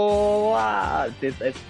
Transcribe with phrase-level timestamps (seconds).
[0.00, 1.06] Olá!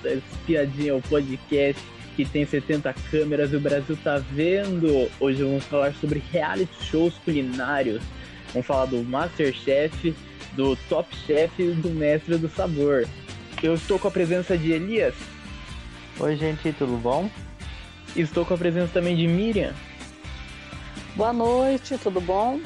[0.05, 1.83] Espiadinha, o podcast
[2.15, 5.11] que tem 70 câmeras e o Brasil tá vendo.
[5.19, 8.01] Hoje vamos falar sobre reality shows culinários.
[8.53, 10.15] Vamos falar do Masterchef,
[10.53, 13.09] do Top Chef e do Mestre do Sabor.
[13.61, 15.17] Eu estou com a presença de Elias.
[16.21, 17.29] Oi, gente, tudo bom?
[18.15, 19.75] Estou com a presença também de Miriam.
[21.17, 22.61] Boa noite, tudo bom?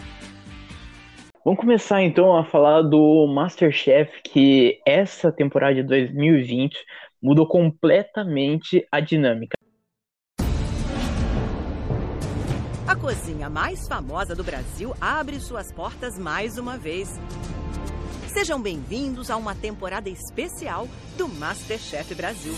[1.47, 6.77] Vamos começar então a falar do Masterchef, que essa temporada de 2020
[7.23, 9.57] mudou completamente a dinâmica.
[12.85, 17.17] A cozinha mais famosa do Brasil abre suas portas mais uma vez.
[18.27, 22.55] Sejam bem-vindos a uma temporada especial do Masterchef Brasil.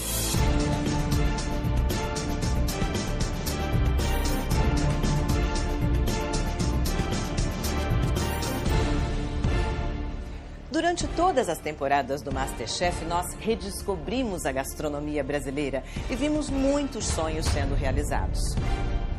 [10.71, 17.47] Durante todas as temporadas do Masterchef, nós redescobrimos a gastronomia brasileira e vimos muitos sonhos
[17.47, 18.39] sendo realizados.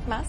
[0.07, 0.27] Mas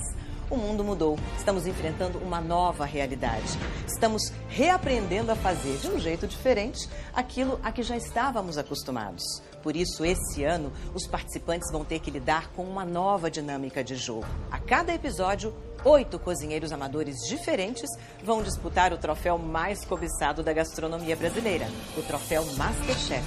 [0.51, 1.19] o mundo mudou.
[1.37, 3.47] Estamos enfrentando uma nova realidade.
[3.87, 9.23] Estamos reaprendendo a fazer de um jeito diferente aquilo a que já estávamos acostumados.
[9.63, 13.95] Por isso, esse ano, os participantes vão ter que lidar com uma nova dinâmica de
[13.95, 14.27] jogo.
[14.51, 17.89] A cada episódio, Oito cozinheiros amadores diferentes
[18.23, 21.65] vão disputar o troféu mais cobiçado da gastronomia brasileira,
[21.97, 23.25] o troféu Masterchef.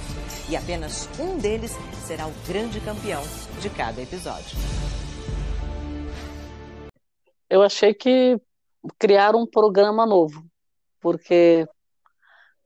[0.48, 1.72] E apenas um deles
[2.06, 3.22] será o grande campeão
[3.60, 4.56] de cada episódio.
[7.50, 8.40] Eu achei que
[9.00, 10.46] criaram um programa novo,
[11.00, 11.66] porque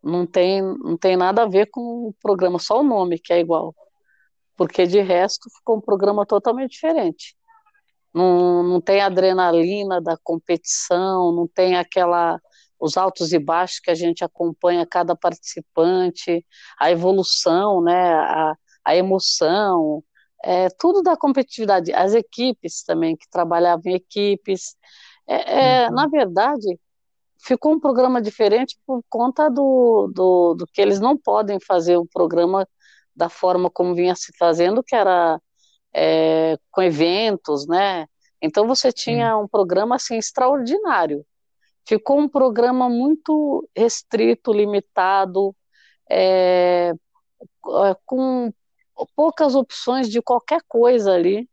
[0.03, 3.41] não tem, não tem nada a ver com o programa, só o nome que é
[3.41, 3.75] igual.
[4.55, 7.38] Porque de resto ficou um programa totalmente diferente
[8.13, 12.41] não, não tem adrenalina da competição, não tem aquela
[12.81, 16.45] os altos e baixos que a gente acompanha cada participante,
[16.79, 20.03] a evolução, né, a, a emoção,
[20.45, 24.77] é, tudo da competitividade, as equipes também, que trabalhavam em equipes.
[25.27, 25.95] É, é, uhum.
[25.95, 26.79] Na verdade,
[27.45, 32.07] ficou um programa diferente por conta do, do, do, que eles não podem fazer o
[32.07, 32.67] programa
[33.15, 35.41] da forma como vinha se fazendo, que era
[35.95, 38.07] é, com eventos, né?
[38.41, 41.25] Então você tinha um programa assim extraordinário.
[41.87, 45.55] Ficou um programa muito restrito, limitado,
[46.11, 48.53] é, é com
[49.17, 51.49] poucas opções de qualquer coisa ali.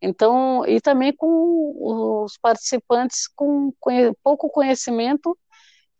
[0.00, 3.72] Então, e também com os participantes com
[4.22, 5.36] pouco conhecimento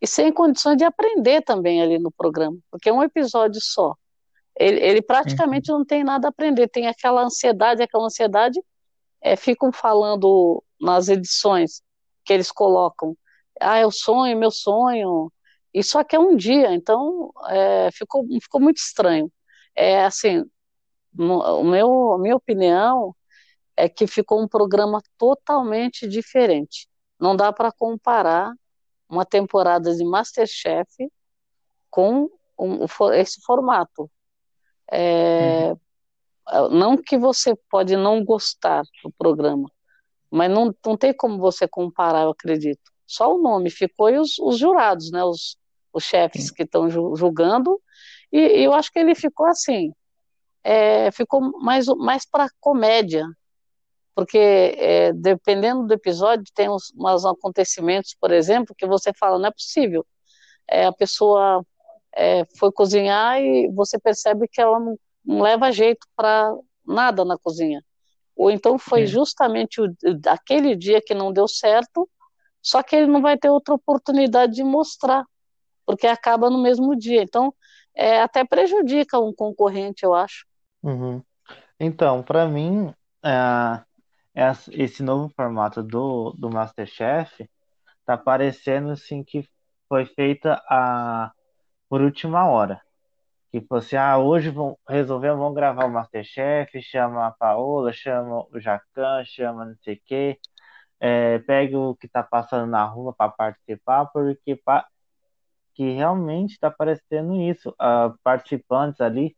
[0.01, 3.95] e sem condições de aprender também ali no programa, porque é um episódio só.
[4.59, 5.79] Ele, ele praticamente uhum.
[5.79, 8.61] não tem nada a aprender, tem aquela ansiedade, aquela ansiedade,
[9.21, 11.83] é, ficam falando nas edições
[12.25, 13.17] que eles colocam,
[13.61, 15.33] ah, é o sonho, meu sonho,
[15.83, 19.33] só que é um dia, então é, ficou, ficou muito estranho.
[19.75, 20.45] É assim,
[21.19, 23.15] o meu, a minha opinião
[23.77, 26.89] é que ficou um programa totalmente diferente.
[27.19, 28.53] Não dá para comparar
[29.09, 31.11] uma temporada de Masterchef
[31.91, 32.85] com um,
[33.15, 34.11] esse formato.
[34.93, 36.69] É, uhum.
[36.71, 39.71] Não que você pode não gostar do programa,
[40.31, 42.93] mas não, não tem como você comparar, eu acredito.
[43.07, 45.57] Só o nome ficou e os, os jurados, né, os,
[45.93, 47.81] os chefes que estão julgando,
[48.31, 49.93] e, e, eu acho que ele ficou assim,
[50.63, 53.27] é, ficou mais, mais para comédia,
[54.15, 59.47] porque é, dependendo do episódio, tem uns, uns acontecimentos, por exemplo, que você fala, não
[59.47, 60.07] é possível.
[60.69, 61.65] É, a pessoa
[62.15, 66.55] é, foi cozinhar e você percebe que ela não, não leva jeito para
[66.87, 67.83] nada na cozinha.
[68.37, 69.07] Ou então foi é.
[69.07, 69.95] justamente o,
[70.27, 72.09] aquele dia que não deu certo,
[72.61, 75.25] só que ele não vai ter outra oportunidade de mostrar,
[75.85, 77.23] porque acaba no mesmo dia.
[77.23, 77.53] Então,
[77.95, 80.47] é, até prejudica um concorrente, eu acho.
[80.83, 81.23] Uhum.
[81.79, 83.85] Então, para mim, é,
[84.71, 87.49] esse novo formato do, do Masterchef
[88.05, 89.49] tá parecendo assim que
[89.89, 91.33] foi feita a
[91.93, 92.81] por última hora.
[93.53, 98.61] Que fosse, ah, hoje vão resolver, vão gravar o Masterchef, chama a Paola, chama o
[98.61, 100.39] Jacan, chama não sei o quê,
[101.01, 104.87] é, pega o que tá passando na rua para participar, porque pa...
[105.75, 107.71] que realmente está parecendo isso.
[107.73, 109.37] Uh, participantes ali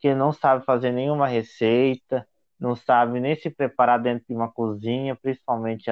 [0.00, 2.28] que não sabem fazer nenhuma receita,
[2.60, 5.90] não sabem nem se preparar dentro de uma cozinha, principalmente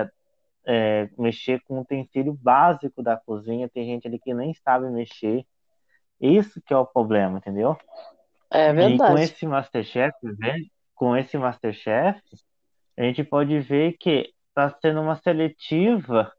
[0.66, 3.68] é, mexer com o utensílio básico da cozinha.
[3.70, 5.46] Tem gente ali que nem sabe mexer.
[6.24, 7.76] Isso que é o problema, entendeu?
[8.50, 9.12] É verdade.
[9.12, 10.16] E com esse Masterchef,
[10.94, 12.20] com esse Masterchef,
[12.96, 16.32] a gente pode ver que está sendo uma seletiva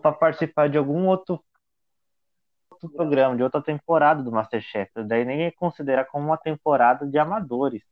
[0.00, 1.44] para participar de algum outro
[2.70, 4.90] outro programa, de outra temporada do Masterchef.
[5.04, 7.82] Daí ninguém considera como uma temporada de amadores.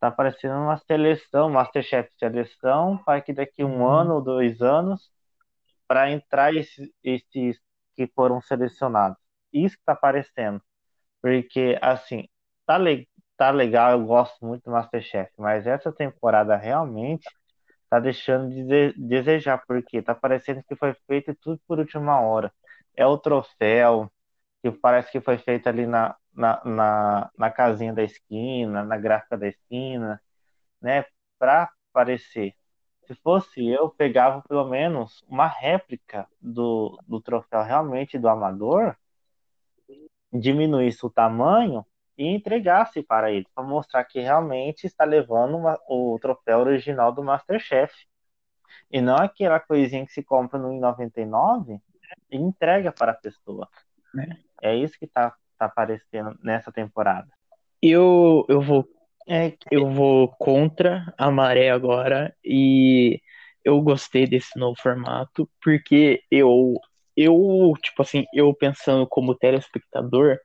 [0.00, 3.86] Tá parecendo uma seleção, Masterchef seleção, para que daqui um uhum.
[3.86, 5.10] ano ou dois anos,
[5.86, 7.60] para entrar esses, esses
[7.94, 9.27] que foram selecionados.
[9.52, 10.62] Isso que tá parecendo.
[11.22, 12.28] Porque, assim,
[12.66, 17.24] tá, le tá legal, eu gosto muito do Masterchef, mas essa temporada realmente
[17.90, 22.52] tá deixando de desejar, porque tá parecendo que foi feito tudo por última hora.
[22.96, 24.10] É o troféu,
[24.62, 29.36] que parece que foi feito ali na, na, na, na casinha da esquina, na gráfica
[29.38, 30.20] da esquina,
[30.80, 31.04] né,
[31.38, 32.54] para aparecer.
[33.06, 38.96] Se fosse eu, pegava pelo menos uma réplica do, do troféu realmente do amador,
[40.32, 41.84] diminuísse o tamanho
[42.16, 47.22] e entregasse para ele, para mostrar que realmente está levando uma, o troféu original do
[47.22, 47.94] Masterchef.
[48.90, 51.80] E não aquela coisinha que se compra no 99
[52.30, 53.68] e entrega para a pessoa.
[54.62, 57.28] É, é isso que está tá aparecendo nessa temporada.
[57.80, 58.88] Eu, eu vou
[59.30, 63.20] é, eu vou contra a maré agora e
[63.62, 66.74] eu gostei desse novo formato porque eu
[67.20, 70.38] eu tipo assim eu pensando como telespectador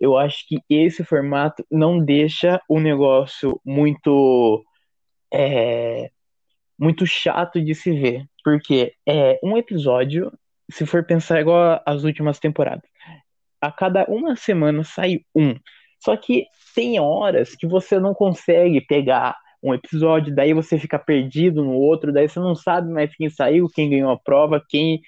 [0.00, 4.64] eu acho que esse formato não deixa o negócio muito
[5.32, 6.10] é,
[6.78, 10.32] muito chato de se ver, porque é um episódio,
[10.70, 12.88] se for pensar igual as últimas temporadas,
[13.60, 15.54] a cada uma semana sai um.
[16.00, 21.64] Só que tem horas que você não consegue pegar um episódio, daí você fica perdido
[21.64, 25.00] no outro, daí você não sabe mais quem saiu, quem ganhou a prova, quem.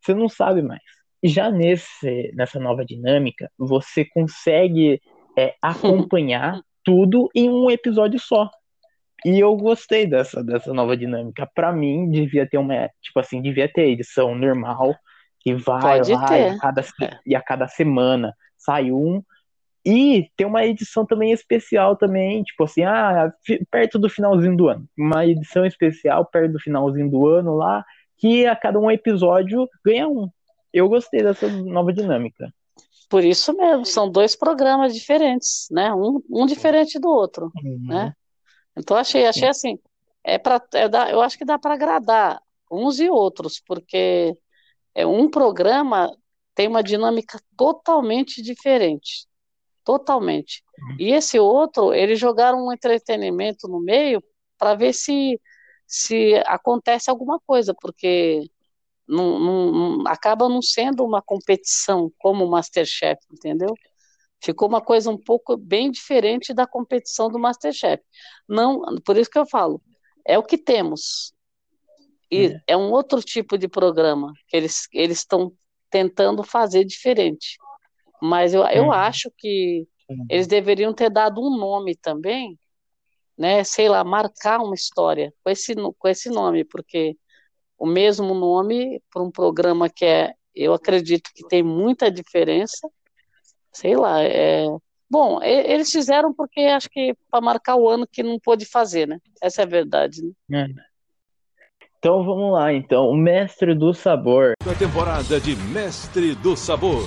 [0.00, 0.82] Você não sabe mais
[1.22, 5.00] já nesse, nessa nova dinâmica, você consegue
[5.36, 8.50] é, acompanhar tudo em um episódio só.
[9.24, 11.48] E eu gostei dessa, dessa nova dinâmica.
[11.52, 12.88] Para mim, devia ter uma.
[13.02, 14.94] Tipo assim, devia ter edição normal,
[15.40, 16.84] que vai Pode lá e a, cada,
[17.26, 19.22] e a cada semana sai um.
[19.84, 23.32] E tem uma edição também especial também, tipo assim, ah,
[23.70, 24.86] perto do finalzinho do ano.
[24.96, 27.84] Uma edição especial perto do finalzinho do ano lá,
[28.18, 30.28] que a cada um episódio ganha um
[30.72, 32.52] eu gostei dessa nova dinâmica.
[33.08, 35.92] Por isso mesmo, são dois programas diferentes, né?
[35.94, 37.86] Um, um diferente do outro, uhum.
[37.86, 38.12] né?
[38.76, 39.78] Então achei, achei assim,
[40.22, 44.34] é para, é eu acho que dá para agradar uns e outros, porque
[44.94, 46.14] é um programa
[46.54, 49.26] tem uma dinâmica totalmente diferente,
[49.84, 50.62] totalmente.
[50.78, 50.96] Uhum.
[50.98, 54.22] E esse outro, eles jogaram um entretenimento no meio
[54.58, 55.40] para ver se
[55.88, 58.42] se acontece alguma coisa, porque
[59.08, 63.74] não, não, acaba não sendo uma competição como o Masterchef, entendeu?
[64.40, 68.02] Ficou uma coisa um pouco bem diferente da competição do Masterchef.
[68.46, 69.80] Não, por isso que eu falo,
[70.26, 71.32] é o que temos.
[72.30, 75.50] E é, é um outro tipo de programa que eles eles estão
[75.90, 77.56] tentando fazer diferente.
[78.20, 78.92] Mas eu, eu uhum.
[78.92, 80.26] acho que uhum.
[80.28, 82.58] eles deveriam ter dado um nome também,
[83.38, 83.62] né?
[83.62, 87.16] Sei lá, marcar uma história com esse, com esse nome, porque
[87.78, 92.88] o mesmo nome para um programa que é, eu acredito que tem muita diferença.
[93.72, 94.66] Sei lá, é.
[95.10, 99.18] Bom, eles fizeram porque acho que para marcar o ano que não pôde fazer, né?
[99.40, 100.20] Essa é a verdade.
[100.48, 100.66] Né?
[100.68, 100.88] É.
[101.98, 103.08] Então vamos lá, então.
[103.08, 104.52] O Mestre do Sabor.
[104.60, 107.04] A temporada de Mestre do Sabor.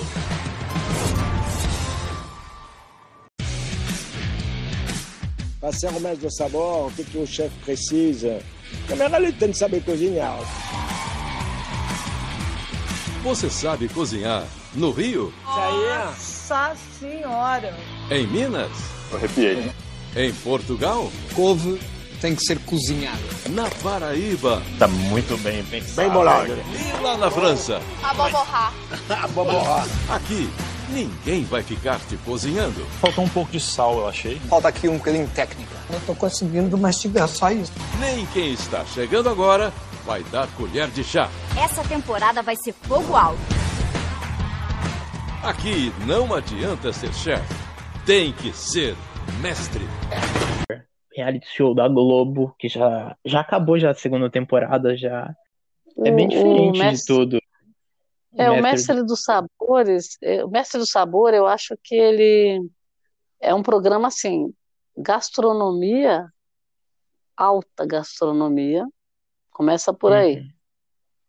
[5.72, 8.42] Para ser o Mestre do Sabor, o que, que o chefe precisa?
[8.86, 10.38] Primeiro ele tem que saber cozinhar.
[13.22, 15.32] Você sabe cozinhar no Rio?
[15.46, 17.74] Nossa senhora!
[18.10, 18.70] Em Minas?
[19.14, 19.72] Arrepiei.
[20.14, 21.10] Em Portugal?
[21.34, 21.80] Couve
[22.20, 23.18] tem que ser cozinhada.
[23.48, 24.62] Na Paraíba?
[24.78, 25.96] Tá muito bem pensado.
[25.96, 26.52] Bem bolado.
[26.52, 27.80] E lá na França?
[28.02, 28.74] A boborrar.
[29.08, 29.86] A boborrar.
[30.10, 30.50] Aqui
[30.92, 32.84] Ninguém vai ficar te cozinhando.
[33.00, 34.38] Faltou um pouco de sal, eu achei.
[34.40, 35.72] Falta aqui um bocadinho de técnica.
[35.90, 37.72] Não tô conseguindo mastigar, só isso.
[37.98, 39.72] Nem quem está chegando agora
[40.04, 41.30] vai dar colher de chá.
[41.56, 43.40] Essa temporada vai ser fogo alto.
[45.42, 47.54] Aqui não adianta ser chefe,
[48.04, 48.94] tem que ser
[49.40, 49.88] mestre.
[51.16, 55.34] Reality show da Globo, que já, já acabou já a segunda temporada, já
[56.04, 56.96] é bem diferente mestre...
[56.98, 57.41] de tudo.
[58.36, 62.66] É, o mestre dos sabores, é, o mestre do sabor, eu acho que ele
[63.38, 64.54] é um programa assim,
[64.96, 66.26] gastronomia,
[67.36, 68.86] alta gastronomia,
[69.50, 70.48] começa por aí, uhum.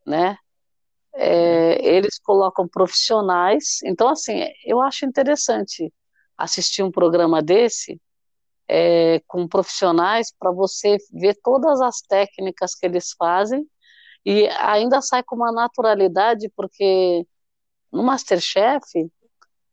[0.06, 0.38] né?
[1.16, 5.94] É, eles colocam profissionais, então assim, eu acho interessante
[6.38, 8.02] assistir um programa desse
[8.68, 13.68] é, com profissionais para você ver todas as técnicas que eles fazem
[14.26, 17.26] e ainda sai com uma naturalidade, porque
[17.92, 19.10] no Masterchef,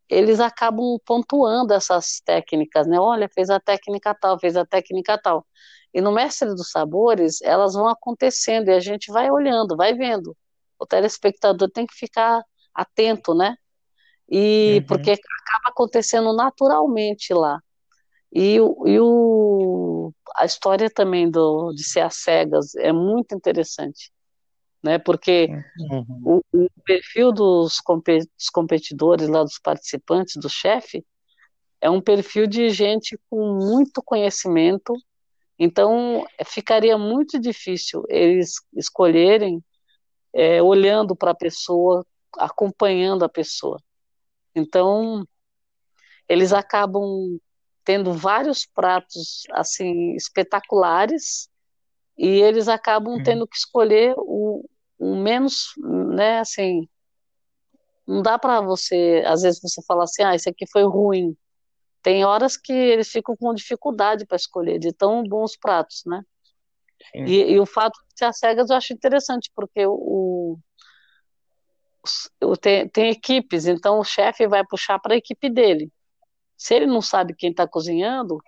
[0.09, 2.99] eles acabam pontuando essas técnicas, né?
[2.99, 5.47] Olha, fez a técnica tal, fez a técnica tal.
[5.95, 10.37] E no Mestre dos Sabores, elas vão acontecendo e a gente vai olhando, vai vendo.
[10.79, 12.43] O telespectador tem que ficar
[12.75, 13.57] atento, né?
[14.29, 14.87] E uhum.
[14.87, 17.61] porque acaba acontecendo naturalmente lá.
[18.33, 24.13] E, e o, a história também do, de ser às cegas é muito interessante,
[24.83, 24.99] né?
[24.99, 26.05] Porque uhum.
[26.25, 27.81] o, o, perfil dos,
[28.53, 31.05] competidores lá, dos participantes, do chefe,
[31.81, 34.95] é um perfil de gente com muito conhecimento,
[35.59, 39.63] então ficaria muito difícil eles escolherem
[40.33, 42.05] é, olhando para a pessoa,
[42.37, 43.79] acompanhando a pessoa.
[44.55, 45.27] Então,
[46.29, 47.39] eles acabam
[47.85, 51.49] tendo vários pratos assim espetaculares
[52.17, 53.23] e eles acabam uhum.
[53.23, 54.65] tendo que escolher o,
[55.01, 56.87] o menos, né, assim,
[58.07, 61.35] não dá para você, às vezes você fala assim, ah, esse aqui foi ruim.
[62.03, 66.23] Tem horas que eles ficam com dificuldade para escolher de tão bons pratos, né?
[67.15, 70.59] E, e, o fato de ser cegas eu acho interessante, porque o,
[72.43, 75.91] o tem, tem equipes, então o chefe vai puxar para a equipe dele.
[76.57, 78.39] Se ele não sabe quem está cozinhando,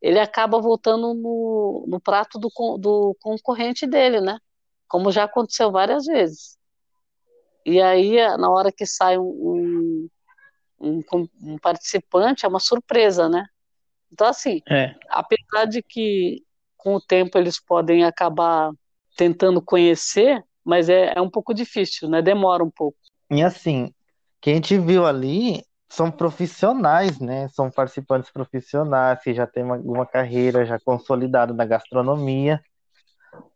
[0.00, 4.38] ele acaba voltando no, no prato do, do concorrente dele, né?
[4.92, 6.58] Como já aconteceu várias vezes.
[7.64, 10.06] E aí, na hora que sai um,
[10.78, 11.00] um,
[11.40, 13.42] um participante, é uma surpresa, né?
[14.12, 14.94] Então, assim, é.
[15.08, 16.42] apesar de que
[16.76, 18.70] com o tempo eles podem acabar
[19.16, 22.20] tentando conhecer, mas é, é um pouco difícil, né?
[22.20, 22.98] Demora um pouco.
[23.30, 23.94] E assim,
[24.42, 27.48] quem te viu ali são profissionais, né?
[27.48, 32.60] São participantes profissionais que já têm uma, uma carreira já consolidada na gastronomia,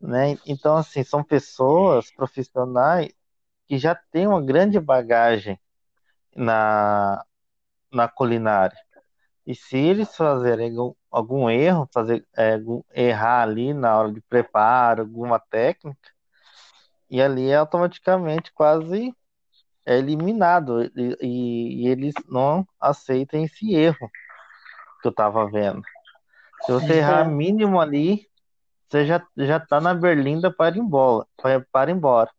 [0.00, 0.38] né?
[0.46, 3.12] Então, assim, são pessoas profissionais
[3.66, 5.58] que já têm uma grande bagagem
[6.34, 7.24] na,
[7.92, 8.76] na culinária.
[9.46, 10.74] E se eles fazerem
[11.10, 12.58] algum, erro, fazer é,
[12.94, 16.10] errar ali na hora de preparo, alguma técnica,
[17.08, 19.14] e ali é automaticamente quase
[19.86, 24.10] é eliminado e, e, eles não aceitam esse erro
[25.00, 25.80] que eu tava vendo.
[26.62, 26.96] Se você é.
[26.96, 28.28] errar mínimo ali,
[28.96, 31.26] você já, já tá na berlinda para ir embora,
[31.70, 32.30] para ir embora.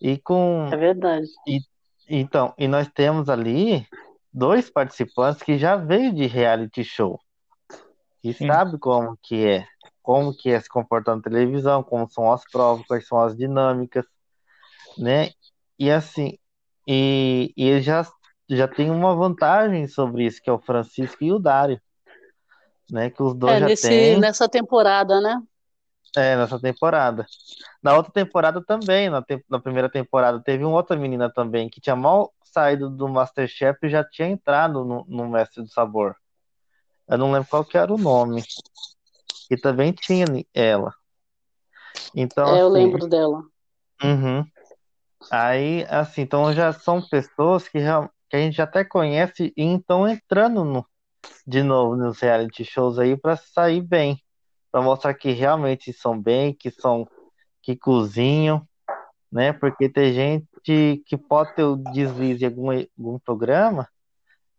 [0.00, 1.28] E com É verdade.
[1.46, 1.60] E,
[2.08, 3.86] então, e nós temos ali
[4.32, 7.20] dois participantes que já veio de reality show.
[8.22, 8.48] E Sim.
[8.48, 9.66] sabe como que é,
[10.02, 14.04] como que é se comportar na televisão, como são as provas, quais são as dinâmicas,
[14.98, 15.30] né?
[15.78, 16.36] E assim,
[16.86, 18.06] e, e ele já,
[18.48, 21.80] já tem uma vantagem sobre isso, que é o Francisco e o Dário.
[22.88, 24.20] Né, que os dois é, já nesse, têm.
[24.20, 25.42] Nessa temporada, né?
[26.16, 27.26] É, nessa temporada.
[27.82, 29.44] Na outra temporada também, na, te...
[29.50, 33.90] na primeira temporada, teve uma outra menina também que tinha mal saído do Masterchef e
[33.90, 36.16] já tinha entrado no, no Mestre do Sabor.
[37.06, 38.42] Eu não lembro qual que era o nome.
[39.50, 40.92] E também tinha ela.
[42.14, 43.42] Então, é, eu assim, lembro dela.
[44.02, 44.44] Uhum.
[45.30, 47.78] Aí, assim, então já são pessoas que,
[48.30, 50.86] que a gente até conhece e estão entrando no,
[51.46, 54.20] de novo nos reality shows aí para sair bem,
[54.76, 57.08] para mostrar que realmente são bem, que são
[57.62, 58.60] que cozinham,
[59.32, 59.50] né?
[59.50, 62.68] Porque tem gente que pode ter o deslize em algum,
[62.98, 63.88] algum programa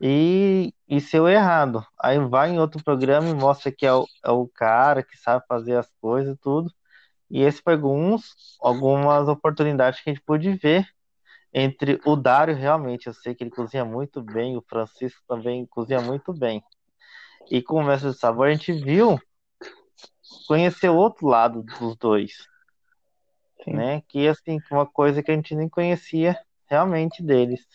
[0.01, 1.85] e, e ser errado.
[2.01, 5.45] Aí vai em outro programa e mostra que é o, é o cara que sabe
[5.47, 6.73] fazer as coisas e tudo.
[7.29, 10.87] E esse foi alguns, algumas oportunidades que a gente pôde ver
[11.53, 16.01] entre o Dário, realmente, eu sei que ele cozinha muito bem, o Francisco também cozinha
[16.01, 16.63] muito bem.
[17.51, 19.19] E com o Mestre do Sabor, a gente viu,
[20.47, 22.47] conhecer o outro lado dos dois.
[23.63, 23.73] Sim.
[23.73, 24.01] Né?
[24.07, 27.65] Que, assim, uma coisa que a gente nem conhecia realmente deles.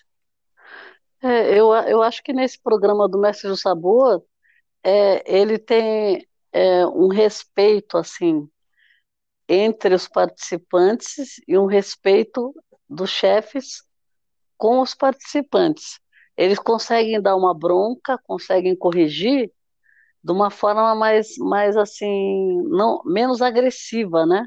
[1.22, 4.24] É, eu, eu acho que nesse programa do Mestre do Sabor,
[4.82, 8.48] é, ele tem é, um respeito, assim,
[9.48, 12.54] entre os participantes e um respeito
[12.88, 13.82] dos chefes
[14.56, 16.00] com os participantes.
[16.36, 19.52] Eles conseguem dar uma bronca, conseguem corrigir
[20.22, 24.46] de uma forma mais, mais assim, não menos agressiva, né?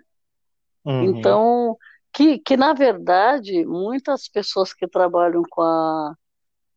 [0.86, 1.04] Uhum.
[1.04, 1.78] Então,
[2.14, 6.16] que, que na verdade muitas pessoas que trabalham com a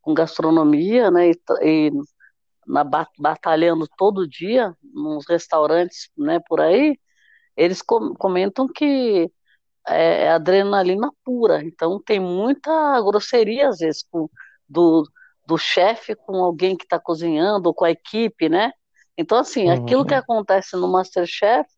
[0.00, 1.90] com gastronomia, né, e, e
[2.66, 2.82] na,
[3.18, 6.98] batalhando todo dia nos restaurantes, né, por aí,
[7.54, 9.30] eles comentam que
[9.86, 14.30] é, é adrenalina pura, então tem muita grosseria às vezes com,
[14.66, 15.04] do,
[15.46, 18.72] do chefe com alguém que está cozinhando ou com a equipe, né?
[19.18, 19.72] Então, assim, uhum.
[19.72, 21.68] aquilo que acontece no Masterchef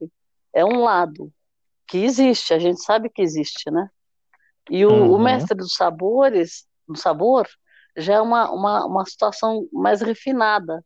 [0.52, 1.32] é um lado
[1.88, 3.88] que existe, a gente sabe que existe, né?
[4.70, 5.14] E o, uhum.
[5.14, 7.48] o mestre dos sabores do sabor
[7.96, 10.84] já é uma, uma, uma situação mais refinada,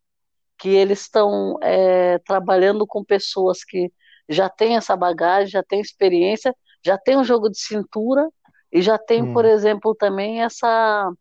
[0.56, 3.92] que eles estão é, trabalhando com pessoas que
[4.28, 8.28] já têm essa bagagem, já têm experiência, já tem um jogo de cintura
[8.72, 9.32] e já tem, hum.
[9.32, 11.12] por exemplo, também essa.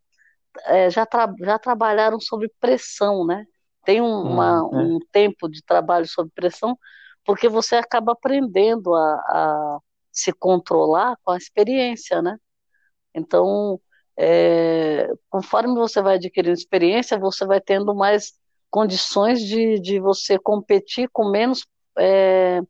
[0.65, 3.45] É, já, tra já trabalharam sob pressão, né?
[3.85, 4.77] Tem um, hum, uma, é.
[4.77, 6.77] um tempo de trabalho sob pressão,
[7.25, 9.79] porque você acaba aprendendo a, a
[10.11, 12.37] se controlar com a experiência, né?
[13.13, 13.79] Então,
[14.17, 18.33] é, conforme você vai adquirindo experiência, você vai tendo mais
[18.69, 21.65] condições de, de você competir com menos
[21.97, 22.61] é,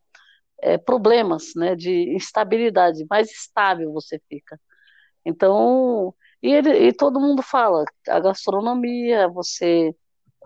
[0.62, 4.60] é, problemas, né, de instabilidade, mais estável você fica.
[5.26, 9.96] Então, e, ele, e todo mundo fala, a gastronomia, você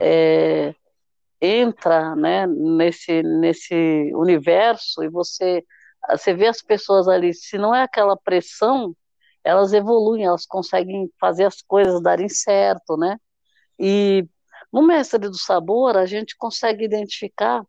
[0.01, 0.73] é,
[1.41, 5.63] entra né, nesse, nesse universo e você,
[6.09, 8.95] você vê as pessoas ali, se não é aquela pressão,
[9.43, 13.17] elas evoluem, elas conseguem fazer as coisas darem certo, né?
[13.79, 14.27] E
[14.71, 17.63] no Mestre do Sabor, a gente consegue identificar,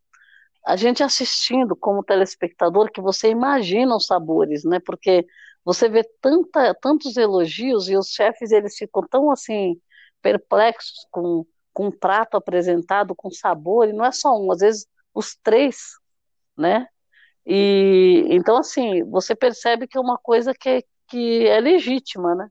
[0.66, 4.80] a gente assistindo como telespectador, que você imagina os sabores, né?
[4.80, 5.25] Porque
[5.64, 9.80] você vê tanta, tantos elogios e os chefes, eles ficam tão, assim,
[10.20, 11.47] perplexos com,
[11.78, 15.76] com um prato apresentado, com sabor, e não é só um, às vezes os três,
[16.56, 16.88] né?
[17.47, 22.50] E então assim, você percebe que é uma coisa que, que é legítima, né?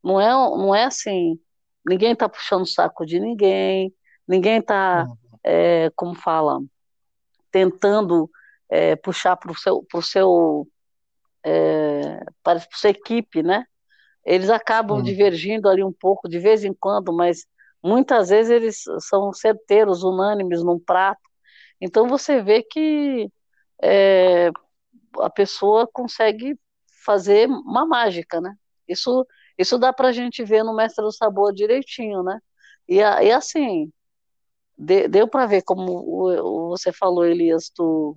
[0.00, 1.40] Não é, não é assim,
[1.84, 3.92] ninguém está puxando o saco de ninguém,
[4.28, 5.16] ninguém está, uhum.
[5.42, 6.60] é, como fala,
[7.50, 8.30] tentando
[8.70, 10.68] é, puxar para o seu, pro seu
[11.44, 13.66] é, para sua equipe, né?
[14.24, 17.44] Eles acabam divergindo ali um pouco de vez em quando, mas
[17.82, 21.20] muitas vezes eles são certeiros, unânimes num prato.
[21.80, 23.30] Então você vê que
[23.82, 24.50] é,
[25.18, 26.56] a pessoa consegue
[27.04, 28.54] fazer uma mágica, né?
[28.86, 29.26] Isso,
[29.58, 32.40] isso dá para a gente ver no Mestre do Sabor direitinho, né?
[32.88, 33.92] E, e assim,
[34.78, 38.16] de, deu para ver, como você falou, Elias, do,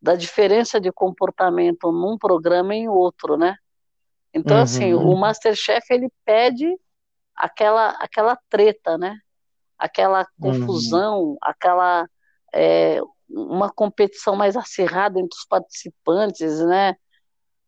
[0.00, 3.56] da diferença de comportamento num programa e em outro, né?
[4.32, 4.62] Então, uhum.
[4.62, 6.78] assim, o Masterchef, ele pede
[7.40, 9.16] aquela, aquela treta, né?
[9.78, 10.52] Aquela uhum.
[10.52, 11.36] confusão, uhum.
[11.40, 12.08] aquela...
[12.52, 13.00] É,
[13.32, 16.96] uma competição mais acirrada entre os participantes, né?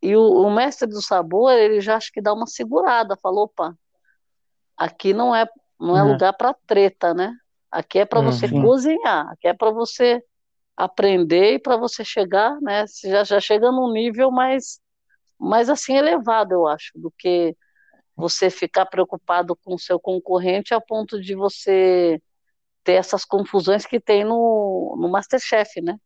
[0.03, 3.73] E o, o, mestre do sabor, ele já acho que dá uma segurada, falou, opa,
[4.77, 5.47] aqui não é
[5.79, 6.13] não é uhum.
[6.13, 7.35] lugar para treta, né?
[7.71, 8.27] Aqui é para uhum.
[8.27, 10.23] você cozinhar, aqui é para você
[10.77, 12.87] aprender e para você chegar, né?
[12.87, 14.81] Você já, já chega num nível mais,
[15.39, 17.57] mais assim elevado, eu acho, do que
[18.17, 22.21] você ficar preocupado com o seu concorrente a ponto de você
[22.85, 25.97] ter essas confusões que tem no, no Masterchef, né?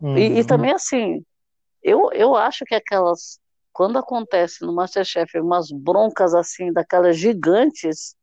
[0.00, 0.16] Uhum.
[0.18, 0.46] E, e, uhum.
[0.46, 1.24] também assim,
[1.82, 3.38] eu, eu acho que aquelas.
[3.72, 8.14] Quando acontece no Masterchef umas broncas assim, daquelas gigantes,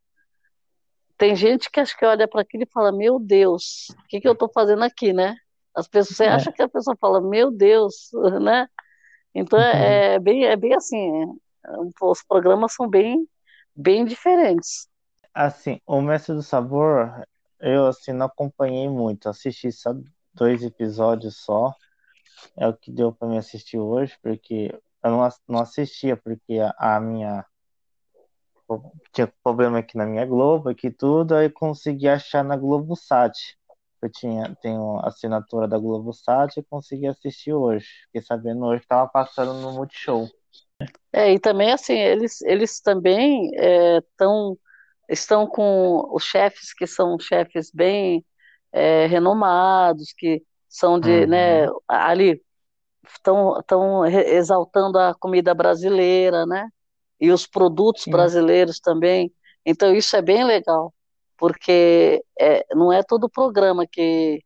[1.18, 4.28] tem gente que acho que olha para aquilo e fala: Meu Deus, o que, que
[4.28, 5.36] eu estou fazendo aqui, né?
[5.76, 6.30] As pessoas, você é.
[6.30, 8.10] acha que a pessoa fala: Meu Deus,
[8.42, 8.68] né?
[9.36, 9.80] Então é, uhum.
[9.80, 11.26] é, bem, é bem assim: é,
[12.02, 13.28] os programas são bem,
[13.76, 14.88] bem diferentes.
[15.34, 17.26] Assim, o Mestre do Sabor,
[17.60, 19.94] eu assim não acompanhei muito, assisti só
[20.34, 21.74] dois episódios só
[22.58, 26.96] é o que deu para me assistir hoje, porque eu não, não assistia, porque a,
[26.96, 27.46] a minha.
[29.12, 33.38] Tinha problema aqui na minha Globo, aqui tudo, aí consegui achar na Globosat.
[34.02, 37.86] Eu tinha, tenho assinatura da Globosat e consegui assistir hoje.
[38.06, 40.28] Fiquei sabendo hoje que estava passando no Multishow.
[41.14, 44.58] É, e também assim, eles, eles também é, tão,
[45.10, 48.26] estão com os chefes que são chefes bem
[48.72, 51.74] é, renomados, que são de, né, uhum.
[51.74, 52.42] né, ali
[53.08, 56.70] estão exaltando a comida brasileira, né?
[57.20, 58.12] E os produtos Sim.
[58.12, 59.32] brasileiros também.
[59.66, 60.94] Então isso é bem legal,
[61.38, 64.44] porque é, não é todo programa que,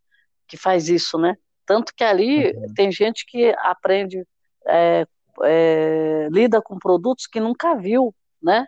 [0.48, 1.36] que faz isso, né?
[1.66, 2.74] Tanto que ali uhum.
[2.74, 4.26] tem gente que aprende,
[4.68, 5.06] é,
[5.44, 8.66] é, lida com produtos que nunca viu, né?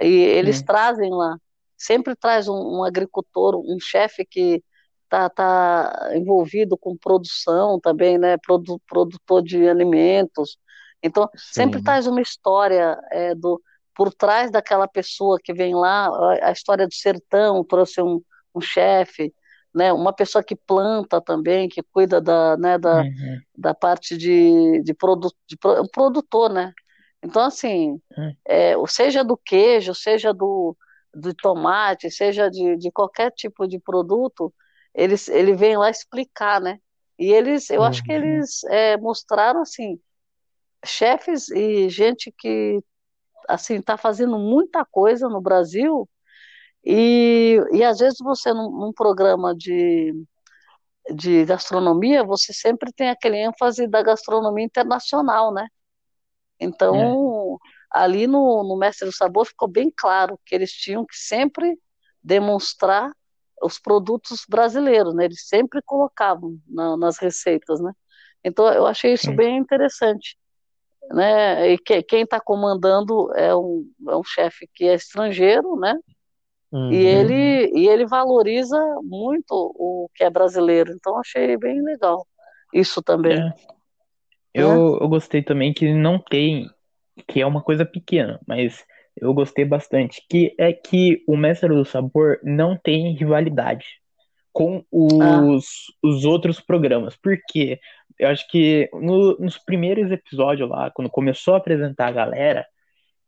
[0.00, 1.36] E eles trazem lá,
[1.76, 4.62] sempre traz um, um agricultor, um chefe que
[5.08, 8.36] tá, tá envolvido com produção também, né?
[8.38, 10.58] Produ, produtor de alimentos.
[11.02, 11.62] Então, Sim.
[11.62, 13.60] sempre traz uma história é, do
[13.96, 18.20] por trás daquela pessoa que vem lá, a, a história do sertão trouxe um,
[18.52, 19.32] um chefe,
[19.74, 19.92] né?
[19.92, 23.40] Uma pessoa que planta também, que cuida da, né, da, uhum.
[23.56, 26.72] da parte de, de, produ, de pro, produtor, né?
[27.22, 28.36] Então, assim, uhum.
[28.46, 30.76] é, seja do queijo, seja do,
[31.12, 34.52] do tomate, seja de, de qualquer tipo de produto,
[34.94, 36.78] eles, ele vem lá explicar, né?
[37.18, 37.86] E eles, eu uhum.
[37.86, 38.16] acho que uhum.
[38.16, 39.98] eles é, mostraram assim,
[40.84, 42.80] chefes e gente que
[43.48, 46.08] assim tá fazendo muita coisa no Brasil
[46.84, 50.12] e, e às vezes você num, num programa de
[51.12, 55.66] de gastronomia, você sempre tem aquele ênfase da gastronomia internacional, né?
[56.58, 57.58] Então,
[57.92, 58.00] é.
[58.00, 61.78] ali no, no Mestre do Sabor ficou bem claro que eles tinham que sempre
[62.22, 63.12] demonstrar
[63.62, 65.26] os produtos brasileiros, né?
[65.26, 67.92] Eles sempre colocavam na, nas receitas, né?
[68.42, 69.36] Então, eu achei isso Sim.
[69.36, 70.38] bem interessante,
[71.10, 71.70] né?
[71.72, 75.94] E que, quem está comandando é um, é um chefe que é estrangeiro, né?
[76.72, 76.92] Uhum.
[76.92, 80.92] E, ele, e ele valoriza muito o que é brasileiro.
[80.92, 82.26] Então achei bem legal
[82.72, 83.38] isso também.
[83.38, 83.54] É.
[84.52, 86.68] Eu, eu gostei também que não tem,
[87.28, 88.84] que é uma coisa pequena, mas
[89.16, 93.86] eu gostei bastante, que é que o Mestre do Sabor não tem rivalidade
[94.52, 96.06] com os, ah.
[96.06, 97.16] os outros programas.
[97.16, 97.80] Porque
[98.18, 102.66] eu acho que no, nos primeiros episódios lá, quando começou a apresentar a galera,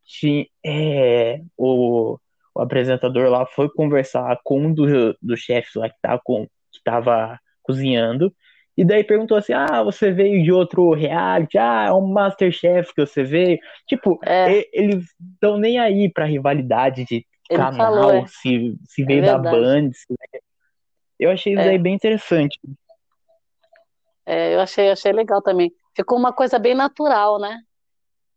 [0.05, 2.17] tinha, é, o,
[2.57, 6.81] o apresentador lá foi conversar com um dos do chefes lá que tava, com, que
[6.83, 8.33] tava cozinhando.
[8.75, 11.57] E daí perguntou assim: Ah, você veio de outro reality?
[11.57, 13.59] Ah, é um Masterchef que você veio.
[13.87, 14.65] Tipo, é.
[14.73, 18.25] eles estão nem aí pra rivalidade de Ele canal, falou, é.
[18.27, 19.91] se, se veio é da Band.
[19.93, 20.07] Se...
[21.19, 21.69] Eu achei isso é.
[21.69, 22.59] aí bem interessante.
[24.25, 25.71] É, eu achei, achei legal também.
[25.95, 27.59] Ficou uma coisa bem natural, né?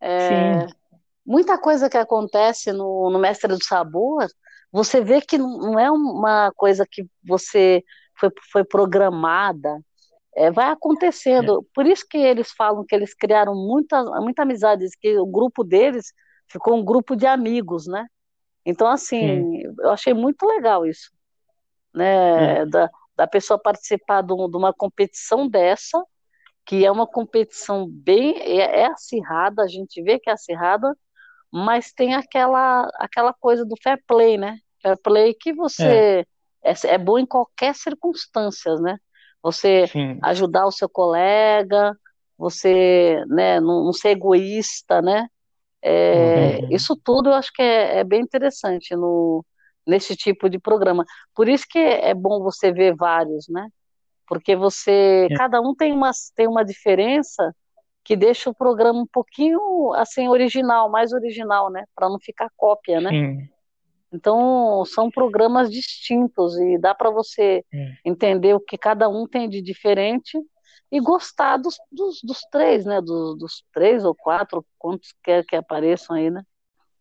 [0.01, 0.80] É, Sim
[1.25, 4.27] muita coisa que acontece no, no Mestre do Sabor,
[4.73, 7.83] você vê que não é uma coisa que você
[8.19, 9.81] foi, foi programada,
[10.35, 11.61] é, vai acontecendo.
[11.61, 11.75] É.
[11.75, 16.13] Por isso que eles falam que eles criaram muita, muita amizade, que o grupo deles
[16.49, 18.07] ficou um grupo de amigos, né?
[18.65, 21.11] Então, assim, eu achei muito legal isso,
[21.95, 22.61] né?
[22.61, 22.67] É.
[22.67, 26.03] Da, da pessoa participar de, de uma competição dessa,
[26.65, 30.97] que é uma competição bem é, é acirrada, a gente vê que é acirrada,
[31.53, 34.59] mas tem aquela, aquela coisa do fair play, né?
[34.83, 36.25] Fair play que você
[36.63, 38.97] é, é, é bom em qualquer circunstância, né?
[39.43, 40.19] Você Sim.
[40.23, 41.97] ajudar o seu colega,
[42.37, 45.27] você né, não, não ser egoísta, né?
[45.83, 46.69] É, uhum.
[46.71, 49.45] Isso tudo eu acho que é, é, bem interessante no,
[49.87, 51.05] nesse tipo de programa.
[51.35, 53.69] Por isso que é bom você ver vários, né?
[54.27, 55.35] Porque você, é.
[55.35, 57.55] cada um tem uma, tem uma diferença
[58.05, 63.01] que deixa o programa um pouquinho assim original, mais original, né, para não ficar cópia,
[63.01, 63.11] né?
[63.11, 63.49] Sim.
[64.13, 67.93] Então são programas distintos e dá para você é.
[68.05, 70.37] entender o que cada um tem de diferente
[70.91, 73.01] e gostar dos, dos, dos três, né?
[73.01, 76.43] Dos, dos, três ou quatro, quantos quer que apareçam aí, né?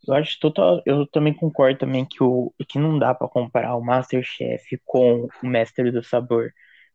[0.08, 0.82] Eu acho total.
[0.86, 5.48] Eu também concordo também que o que não dá para comparar o MasterChef com o
[5.48, 6.52] Mestre do Sabor.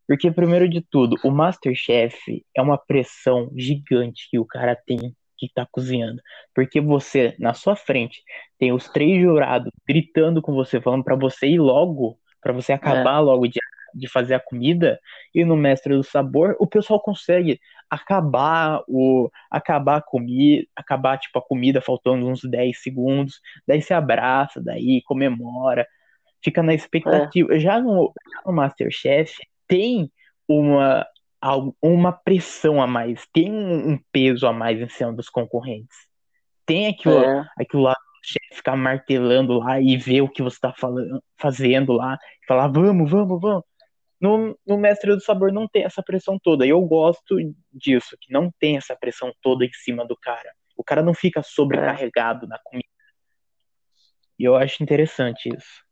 [0.06, 5.48] Porque, primeiro de tudo, o Masterchef é uma pressão gigante que o cara tem que
[5.52, 6.20] tá cozinhando.
[6.54, 8.22] Porque você, na sua frente,
[8.58, 13.16] tem os três jurados gritando com você, falando para você ir logo, para você acabar
[13.16, 13.20] é.
[13.20, 13.60] logo de,
[13.94, 14.98] de fazer a comida.
[15.34, 21.38] E no Mestre do Sabor, o pessoal consegue acabar o acabar a comida, acabar tipo
[21.38, 25.86] a comida faltando uns 10 segundos, daí se abraça, daí comemora,
[26.42, 27.54] fica na expectativa.
[27.54, 27.58] É.
[27.58, 28.12] Já no,
[28.44, 30.10] no Masterchef tem
[30.48, 31.06] uma,
[31.82, 35.96] uma pressão a mais, tem um peso a mais em cima dos concorrentes.
[36.66, 37.48] Tem aquilo, é.
[37.58, 40.74] aquilo lá, chefe ficar martelando lá e ver o que você está
[41.38, 43.64] fazendo lá, e falar, vamos, vamos, vamos.
[44.20, 46.64] No, no Mestre do Sabor não tem essa pressão toda.
[46.64, 47.36] E eu gosto
[47.70, 50.50] disso, que não tem essa pressão toda em cima do cara.
[50.76, 52.48] O cara não fica sobrecarregado é.
[52.48, 52.88] na comida.
[54.38, 55.84] E eu acho interessante isso.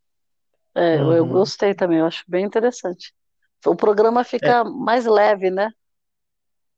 [0.75, 1.13] É, uhum.
[1.13, 3.13] eu gostei também, eu acho bem interessante
[3.65, 4.63] o programa fica é.
[4.63, 5.69] mais leve, né?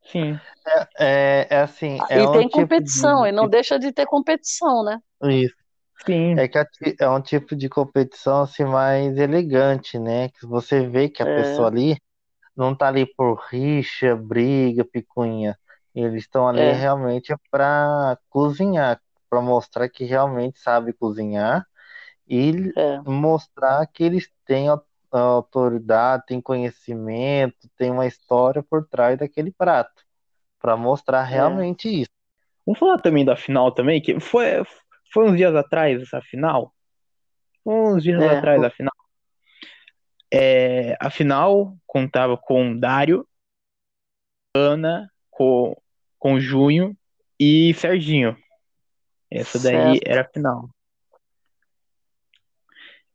[0.04, 0.40] Sim.
[0.68, 1.98] É, é, é assim.
[2.10, 3.30] É e um tem tipo competição, de...
[3.30, 5.00] e não deixa de ter competição, né?
[5.24, 5.56] Isso.
[6.06, 6.38] Sim.
[6.38, 6.58] É que
[7.00, 10.30] é um tipo de competição assim mais elegante, né?
[10.30, 11.42] Que você vê que a é.
[11.42, 11.98] pessoa ali
[12.56, 15.58] não tá ali por rixa, briga, picuinha.
[15.94, 16.74] Eles estão ali é.
[16.74, 21.66] realmente para cozinhar, para mostrar que realmente sabe cozinhar
[22.28, 23.00] e é.
[23.02, 24.70] mostrar que eles têm
[25.20, 30.04] autoridade, tem conhecimento, tem uma história por trás daquele prato,
[30.60, 31.34] para mostrar é.
[31.36, 31.92] realmente é.
[31.92, 32.12] isso.
[32.66, 34.64] Vamos falar também da final também, que foi,
[35.14, 36.74] foi uns dias atrás essa final.
[37.66, 38.38] Uns dias é.
[38.38, 38.94] atrás a final.
[40.34, 43.28] É, a final contava com Dário,
[44.56, 45.76] Ana, com,
[46.18, 46.98] com Junho
[47.40, 48.38] e Serginho.
[49.30, 50.08] Essa daí certo.
[50.08, 50.70] era a final.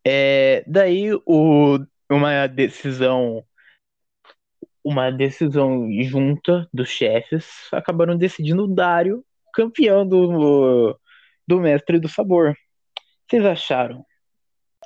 [0.07, 1.79] É, daí o,
[2.11, 3.45] uma decisão
[4.83, 10.99] uma decisão junta dos chefes acabaram decidindo o Dário campeão do,
[11.47, 12.55] do Mestre do Sabor.
[13.29, 14.05] Vocês acharam?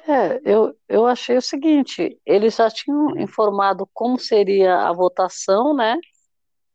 [0.06, 5.96] É, eu, eu achei o seguinte, eles já tinham informado como seria a votação, né?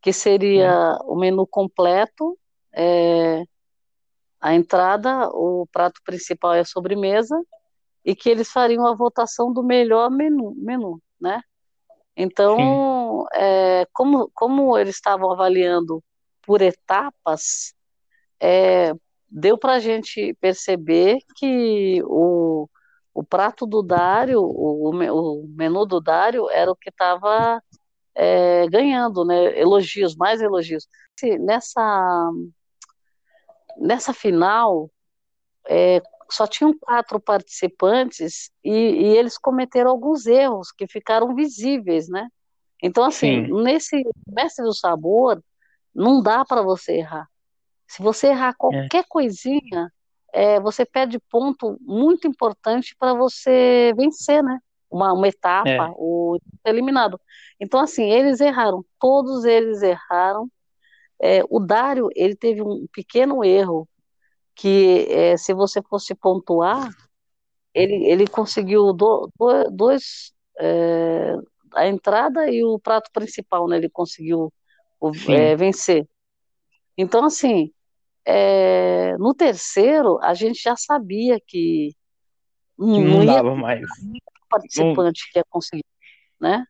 [0.02, 2.38] Que seria o menu completo,
[2.74, 3.44] é,
[4.40, 7.36] a entrada, o prato principal e a sobremesa,
[8.04, 11.42] e que eles fariam a votação do melhor menu, menu né?
[12.16, 16.04] Então, é, como, como eles estavam avaliando
[16.42, 17.74] por etapas,
[18.40, 18.94] é,
[19.30, 22.68] deu para a gente perceber que o,
[23.14, 27.62] o prato do Dário, o, o menu do Dário era o que estava
[28.16, 29.58] é, ganhando, né?
[29.58, 30.88] Elogios, mais elogios.
[31.40, 32.32] Nessa,
[33.78, 34.90] nessa final,
[35.68, 42.28] é, só tinham quatro participantes e, e, eles cometeram alguns erros que ficaram visíveis, né?
[42.82, 43.64] Então, assim, Sim.
[43.64, 45.44] nesse mestre do sabor,
[45.94, 47.28] não dá para você errar.
[47.88, 49.06] Se você errar qualquer é.
[49.08, 49.92] coisinha,
[50.32, 54.60] é, você perde ponto muito importante para você vencer, né?
[54.90, 55.92] Uma, uma etapa é.
[55.96, 57.20] ou eliminado.
[57.60, 60.48] Então, assim, eles erraram, todos eles erraram.
[61.22, 63.88] É, o Dário, ele teve um pequeno erro
[64.60, 66.90] que é, se você fosse pontuar,
[67.74, 71.34] ele, ele conseguiu do, do, dois, é,
[71.74, 73.78] a entrada e o prato principal, né?
[73.78, 74.52] Ele conseguiu
[75.30, 76.06] é, vencer.
[76.98, 77.72] Então, assim,
[78.26, 81.96] é, no terceiro, a gente já sabia que
[82.78, 83.82] não, não dava mais.
[84.50, 85.32] participante não...
[85.32, 85.86] que ia conseguir,
[86.38, 86.66] né?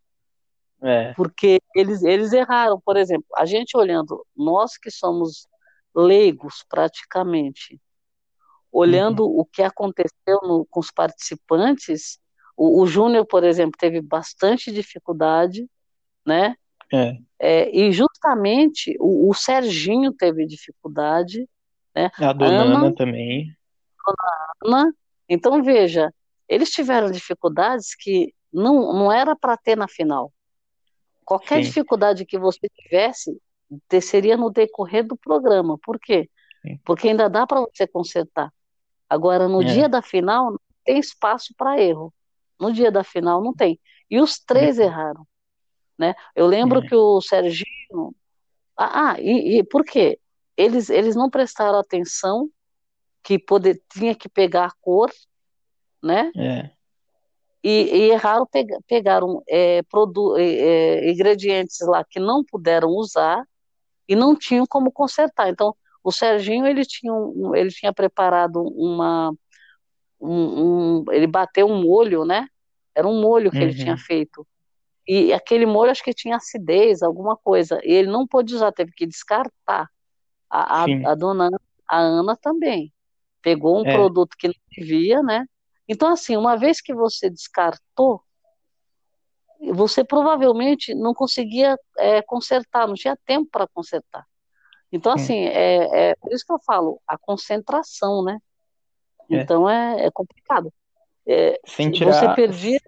[0.84, 1.13] É.
[1.13, 5.47] Porque eles, eles erraram, por exemplo, a gente olhando, nós que somos
[5.95, 7.80] leigos praticamente,
[8.71, 9.39] olhando uhum.
[9.39, 12.19] o que aconteceu no, com os participantes,
[12.56, 15.67] o, o Júnior, por exemplo, teve bastante dificuldade,
[16.25, 16.56] né?
[16.91, 17.17] É.
[17.39, 21.47] É, e justamente o, o, Serginho teve dificuldade,
[21.95, 22.12] né?
[22.17, 23.56] A dona Ana, Ana também.
[24.06, 24.93] Dona Ana.
[25.28, 26.13] Então, veja,
[26.49, 30.34] eles tiveram dificuldades que não, não era para ter na final.
[31.23, 31.69] Qualquer Sim.
[31.69, 33.39] dificuldade que você tivesse,
[34.01, 35.77] seria no decorrer do programa.
[35.77, 36.29] Por quê?
[36.62, 36.79] Sim.
[36.84, 38.51] Porque ainda dá para você consertar.
[39.10, 39.65] Agora, no é.
[39.65, 42.13] dia da final, não tem espaço para erro.
[42.60, 43.79] No dia da final, não tem.
[44.10, 44.84] E os três é.
[44.84, 45.25] erraram.
[45.97, 46.15] Né?
[46.36, 46.88] Eu lembro é.
[46.88, 48.15] que o Serginho.
[48.77, 50.19] Ah, ah, e, e por quê?
[50.55, 52.49] Eles, eles não prestaram atenção
[53.23, 55.12] que poder, tinha que pegar a cor,
[56.01, 56.32] né?
[56.36, 56.69] É.
[57.62, 58.47] E, e erraram,
[58.88, 63.45] pegaram é, produ, é, é, ingredientes lá que não puderam usar
[64.10, 65.50] e não tinham como consertar.
[65.50, 69.32] Então, o Serginho ele tinha, um, ele tinha preparado uma.
[70.19, 72.48] Um, um, ele bateu um molho, né?
[72.95, 73.63] Era um molho que uhum.
[73.63, 74.45] ele tinha feito.
[75.08, 77.80] E aquele molho acho que tinha acidez, alguma coisa.
[77.84, 79.88] E ele não pôde usar, teve que descartar.
[80.50, 81.50] A, a, a dona
[81.88, 82.91] a Ana também.
[83.41, 83.93] Pegou um é.
[83.93, 85.45] produto que não devia, né?
[85.88, 88.22] Então, assim, uma vez que você descartou,
[89.74, 94.26] você provavelmente não conseguia é, consertar, não tinha tempo para consertar.
[94.91, 98.39] Então, assim, é, é por isso que eu falo, a concentração, né?
[99.30, 99.36] É.
[99.36, 100.74] Então é, é complicado.
[101.28, 102.13] É, Sem tirar...
[102.13, 102.80] Você perdia.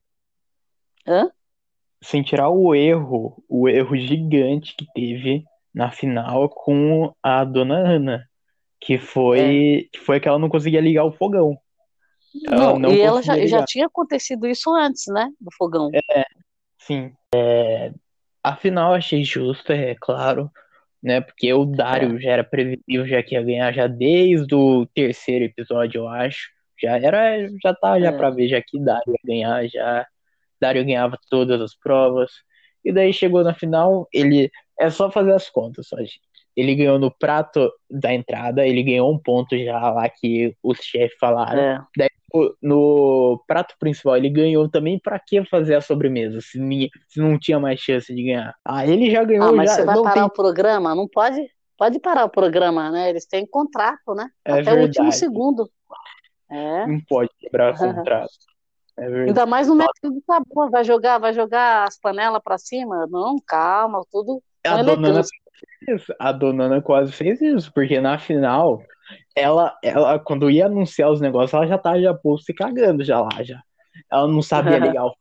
[1.06, 1.32] Hã?
[2.02, 8.28] sem tirar o erro, o erro gigante que teve na final com a dona Ana,
[8.80, 9.90] que foi, é.
[9.92, 11.58] que foi que ela não conseguia ligar o fogão.
[12.48, 15.90] Ela não, não e ela já, já, tinha acontecido isso antes, né, do fogão.
[15.94, 16.26] É,
[16.86, 17.14] sim.
[17.34, 17.92] É,
[18.44, 20.52] a final achei justa, é claro,
[21.02, 22.20] né, porque o Dario é.
[22.20, 26.50] já era previsível, já que ia ganhar já desde o terceiro episódio, eu acho.
[26.82, 28.12] Já era, já tá já é.
[28.12, 30.08] pra ver já que Dario ia ganhar já
[30.62, 32.32] Dario ganhava todas as provas.
[32.86, 34.52] E daí chegou na final, ele.
[34.80, 36.22] É só fazer as contas, só, gente.
[36.56, 41.18] Ele ganhou no prato da entrada, ele ganhou um ponto já lá que os chefes
[41.20, 41.62] falaram.
[41.62, 41.82] É.
[41.98, 42.10] Daí
[42.62, 46.60] no prato principal ele ganhou também para que fazer a sobremesa se,
[47.08, 48.56] se, não tinha mais chance de ganhar.
[48.66, 49.50] Ah, ele já ganhou.
[49.50, 50.24] Ah, mas já, você vai parar tem...
[50.24, 50.96] o programa?
[50.96, 51.46] Não pode,
[51.78, 53.10] pode parar o programa, né?
[53.10, 54.30] Eles têm contrato, né?
[54.46, 54.82] É Até verdade.
[54.82, 55.70] o último segundo.
[56.50, 56.88] É.
[56.88, 58.30] Não pode quebrar o contrato.
[58.98, 63.08] É Ainda mais no método do sabor, vai jogar, vai jogar as panelas para cima?
[63.10, 64.42] Não, calma, tudo.
[64.64, 65.22] A dona,
[66.20, 68.84] a dona Ana quase fez isso, porque na final,
[69.36, 73.22] ela, ela quando ia anunciar os negócios, ela já tava já pô, se cagando já
[73.22, 73.62] lá, já.
[74.12, 75.14] Ela não sabia ligar o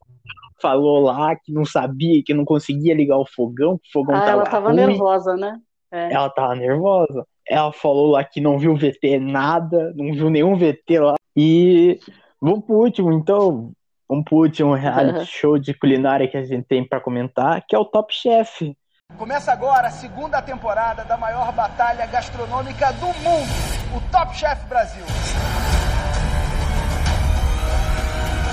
[0.60, 4.20] falou lá que não sabia, que não conseguia ligar o fogão, que o fogão ah,
[4.20, 4.76] tava ela tava ruim.
[4.76, 5.58] nervosa, né?
[5.90, 6.12] É.
[6.12, 7.26] Ela tava nervosa.
[7.48, 11.14] Ela falou lá que não viu VT nada, não viu nenhum VT lá.
[11.34, 11.98] E
[12.40, 13.72] Vamos pro último, então.
[14.08, 17.78] Vamos pro último reality show de culinária que a gente tem para comentar, que é
[17.78, 18.74] o Top Chef.
[19.18, 23.50] Começa agora a segunda temporada da maior batalha gastronômica do mundo,
[23.94, 25.04] o Top Chef Brasil.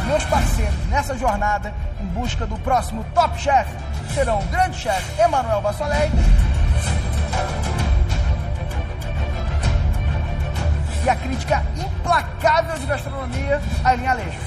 [0.08, 3.70] Meus parceiros nessa jornada em busca do próximo Top Chef
[4.14, 6.12] serão o grande chefe Emanuel Vassolei
[11.04, 14.38] e a crítica implacável de gastronomia, Aileen Alejo.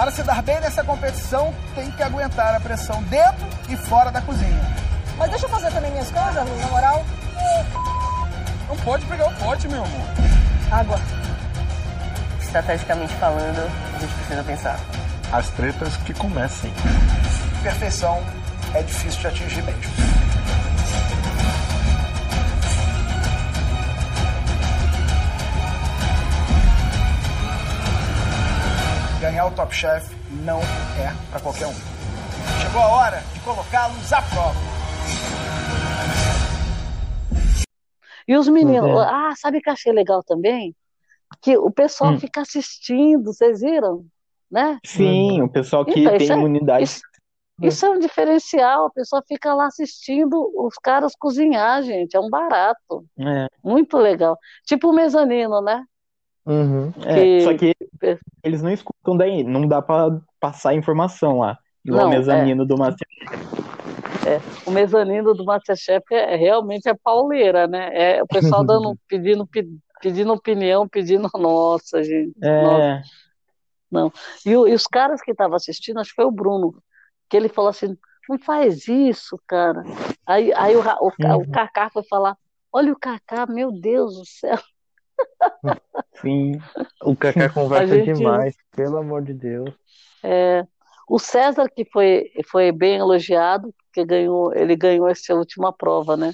[0.00, 4.22] Para se dar bem nessa competição, tem que aguentar a pressão dentro e fora da
[4.22, 4.58] cozinha.
[5.18, 7.04] Mas deixa eu fazer também minhas coisas, na moral.
[8.66, 10.06] Não pode pegar o pote, meu amor.
[10.72, 10.98] Água.
[12.40, 14.80] Estrategicamente falando, a gente precisa pensar.
[15.30, 16.72] As tretas que comecem.
[17.62, 18.22] Perfeição
[18.72, 20.09] é difícil de atingir mesmo.
[29.30, 30.04] Ganhar o Top Chef
[30.42, 31.72] não é para qualquer um.
[32.60, 34.58] Chegou a hora de colocá-los à prova.
[38.26, 40.74] E os meninos, ah, sabe o que achei legal também?
[41.40, 42.18] Que o pessoal Hum.
[42.18, 44.04] fica assistindo, vocês viram?
[44.50, 44.78] Né?
[44.84, 46.82] Sim, o pessoal que Então, tem isso é- imunidade.
[46.82, 47.00] Isso,
[47.62, 52.28] isso é um diferencial, a pessoa fica lá assistindo os caras cozinhar, gente, é um
[52.28, 53.04] barato.
[53.16, 53.46] É.
[53.62, 54.36] Muito legal.
[54.66, 55.84] Tipo o mezanino, né?
[56.46, 56.92] Uhum.
[57.06, 57.74] É, Que- só que
[58.42, 61.58] eles não escutam daí, não dá pra passar informação lá.
[61.84, 63.06] Igual Não, o mezanino do Master.
[64.26, 67.90] É, o mezanino do Masterchef é, é- realmente é pauleira, né?
[68.18, 69.68] É o pessoal dando, pedindo, pe-
[70.00, 72.86] pedindo opinião, pedindo, nossa, gente, nossa.
[72.86, 73.02] É,
[73.90, 74.12] Não.
[74.46, 76.82] E, e os caras que estavam assistindo, acho que foi o Bruno,
[77.28, 77.96] que ele falou assim:
[78.28, 79.82] não faz isso, cara.
[80.26, 81.50] Aí, aí o, o, o Uhum.
[81.52, 82.36] Kaká foi falar:
[82.72, 84.58] olha o Kaká, meu Deus do céu.
[86.20, 86.52] Sim.
[87.02, 89.74] O Kaká conversa gente- demais, pelo amor de Deus.
[90.22, 90.66] É,
[91.08, 96.32] o César, que foi, foi bem elogiado, porque ganhou, ele ganhou essa última prova, né?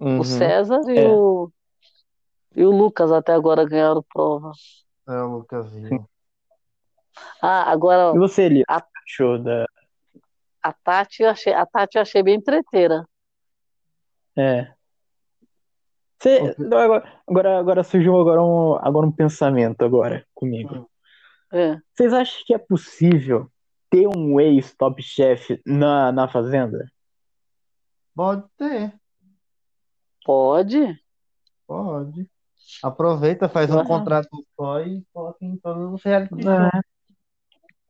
[0.00, 0.20] Uhum.
[0.20, 1.08] O César e, É.
[1.08, 1.50] o,
[2.56, 4.52] e o Lucas até agora ganharam prova.
[5.08, 6.08] É o Lucasinho.
[7.42, 9.66] Ah, agora E você, Elias, A- achou da.
[10.62, 13.04] a Tati eu achei, a Tati eu achei bem treteira.
[14.36, 14.72] É.
[16.20, 20.90] Você, não, agora, agora, agora surgiu agora um, agora um pensamento agora comigo.
[21.52, 21.78] É.
[21.94, 23.50] Vocês acham que é possível
[23.88, 26.90] ter um ex-top chef na, na fazenda?
[28.14, 28.92] Pode ter,
[30.24, 31.00] Pode?
[31.66, 32.28] pode.
[32.82, 33.84] Aproveita, faz um Ah.
[33.84, 36.34] contrato só e coloca em todos os reality.
[36.34, 36.80] É.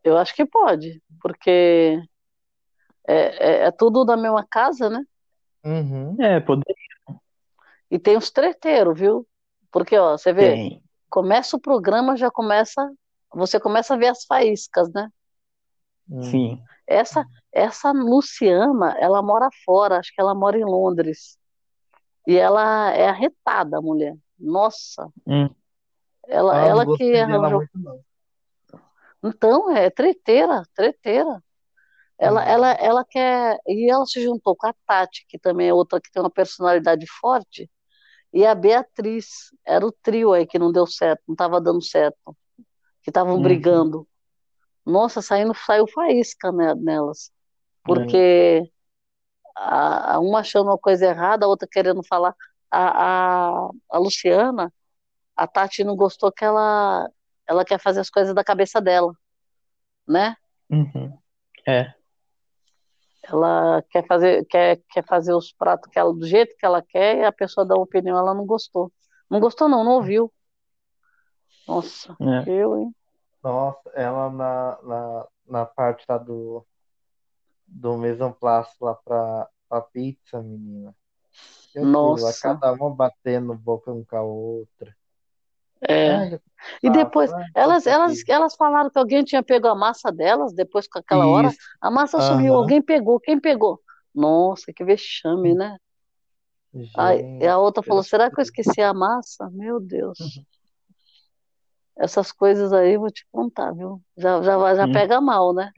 [0.04, 2.00] Eu acho que pode, porque
[3.08, 3.14] é,
[3.64, 5.04] é, é tudo da mesma casa, né?
[5.64, 6.16] Uhum.
[6.22, 6.74] É, poder
[7.90, 9.26] E tem os treteiros, viu?
[9.70, 10.82] Porque, ó, você vê, tem.
[11.08, 12.90] começa o programa, já começa,
[13.32, 15.10] você começa a ver as faíscas, né?
[16.22, 16.62] Sim.
[16.86, 21.38] Essa, essa Luciana, ela mora fora, acho que ela mora em Londres.
[22.26, 24.16] E ela é arretada, a mulher.
[24.38, 25.48] Nossa, Hum.
[26.26, 27.50] ela, Ah, não ela que arranjou.
[27.58, 28.00] muito, não.
[29.22, 31.42] Então, é treteira, treteira.
[32.18, 33.58] Ela, ela, ela quer.
[33.66, 37.06] E ela se juntou com a Tati, que também é outra que tem uma personalidade
[37.20, 37.70] forte,
[38.32, 39.50] e a Beatriz.
[39.66, 42.36] Era o trio aí que não deu certo, não estava dando certo,
[43.02, 43.42] que estavam Uhum.
[43.42, 44.08] brigando.
[44.84, 47.30] Nossa, saindo, saiu faísca ne- nelas.
[47.84, 48.70] Porque
[49.56, 52.34] a, a uma achando uma coisa errada, a outra querendo falar.
[52.70, 54.72] A, a, a Luciana,
[55.36, 57.08] a Tati não gostou que ela,
[57.46, 59.12] ela quer fazer as coisas da cabeça dela,
[60.06, 60.36] né?
[60.70, 61.18] Uhum.
[61.66, 61.94] É.
[63.30, 67.18] Ela quer fazer, quer, quer fazer os pratos que ela, do jeito que ela quer
[67.18, 68.90] e a pessoa dá uma opinião, ela não gostou.
[69.30, 70.32] Não gostou, não, não ouviu.
[71.66, 72.50] Nossa, É.
[72.50, 72.94] eu, hein?
[73.42, 76.66] Nossa, ela na, na, na parte lá do,
[77.66, 80.94] do place lá pra, pra pizza, menina.
[81.76, 82.50] Aquilo, Nossa.
[82.50, 84.96] a cada uma batendo boca um com a outra.
[85.86, 86.10] É.
[86.10, 86.40] Ai,
[86.82, 90.88] E depois, ai, elas, elas, elas falaram que alguém tinha pego a massa delas, depois
[90.88, 91.58] com aquela hora, Isso.
[91.80, 93.80] a massa sumiu, alguém pegou, quem pegou?
[94.14, 95.76] Nossa, que vexame, né?
[96.74, 99.48] Gente, e a outra falou, será que eu esqueci a massa?
[99.52, 100.18] Meu Deus.
[101.98, 104.00] Essas coisas aí, vou te contar, viu?
[104.16, 104.92] Já, já, já Hum.
[104.92, 105.70] pega mal, né?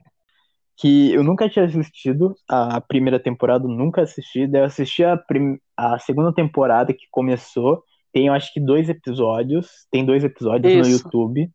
[0.77, 4.47] Que eu nunca tinha assistido a primeira temporada, nunca assisti.
[4.47, 5.59] Daí eu assisti a, prim...
[5.77, 7.83] a segunda temporada que começou.
[8.13, 9.87] Tem, eu acho que dois episódios.
[9.91, 11.03] Tem dois episódios no Isso.
[11.05, 11.49] YouTube.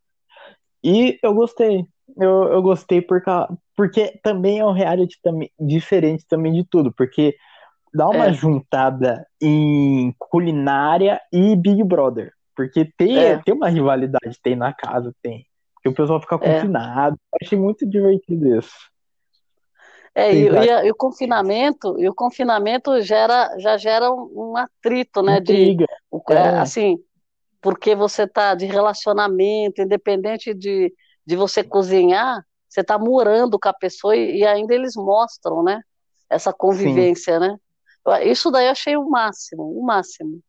[0.83, 1.85] E eu gostei.
[2.19, 6.91] Eu, eu gostei por ca- porque também é um reality também, diferente também de tudo.
[6.91, 7.35] Porque
[7.93, 8.33] dá uma É.
[8.33, 12.31] juntada em culinária e Big Brother.
[12.55, 13.37] Porque tem, É.
[13.43, 15.45] tem uma rivalidade, tem na casa, tem.
[15.85, 16.39] E o pessoal fica É.
[16.39, 17.15] confinado.
[17.33, 18.73] Eu achei muito divertido isso.
[20.15, 25.37] É, e, e e o confinamento, e o confinamento gera, já gera um, atrito, né?
[25.37, 25.85] Intriga.
[26.31, 26.61] É, É.
[26.61, 26.97] assim,
[27.61, 30.93] porque você tá de relacionamento, independente de,
[31.25, 35.81] de você cozinhar, você tá morando com a pessoa e, e ainda eles mostram, né?
[36.29, 37.57] Essa convivência, né?
[38.05, 40.41] Eu- Isso daí eu achei o máximo, o máximo,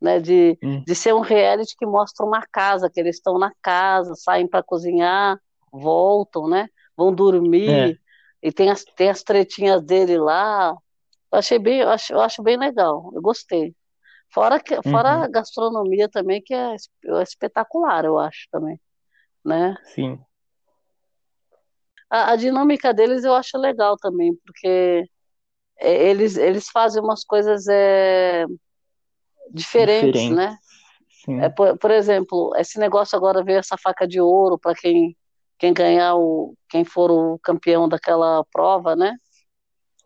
[0.00, 0.20] né?
[0.20, 0.86] De, Hum.
[0.86, 4.62] de ser um reality que mostra uma casa, que eles estão na casa, saem para
[4.62, 5.38] cozinhar,
[5.72, 6.68] voltam, né?
[6.96, 8.00] Vão dormir,
[8.42, 10.74] e tem as, tem as tretinhas dele lá.
[11.32, 13.74] Eu achei bem, eu acho, eu acho bem legal, eu gostei.
[14.34, 15.22] Fora que, fora Uhum.
[15.22, 18.80] a gastronomia também, que é, é espetacular, eu acho também,
[19.44, 19.76] né?
[19.84, 20.18] Sim.
[22.10, 25.08] A, a dinâmica deles eu acho legal também, porque
[25.78, 28.44] eles, eles fazem umas coisas é,
[29.52, 30.30] diferentes, Diferentes.
[30.30, 30.58] né?
[31.24, 31.40] Sim.
[31.40, 35.16] É, por, por exemplo, esse negócio agora veio essa faca de ouro para quem,
[35.58, 39.16] quem ganhar o, quem for o campeão daquela prova, né?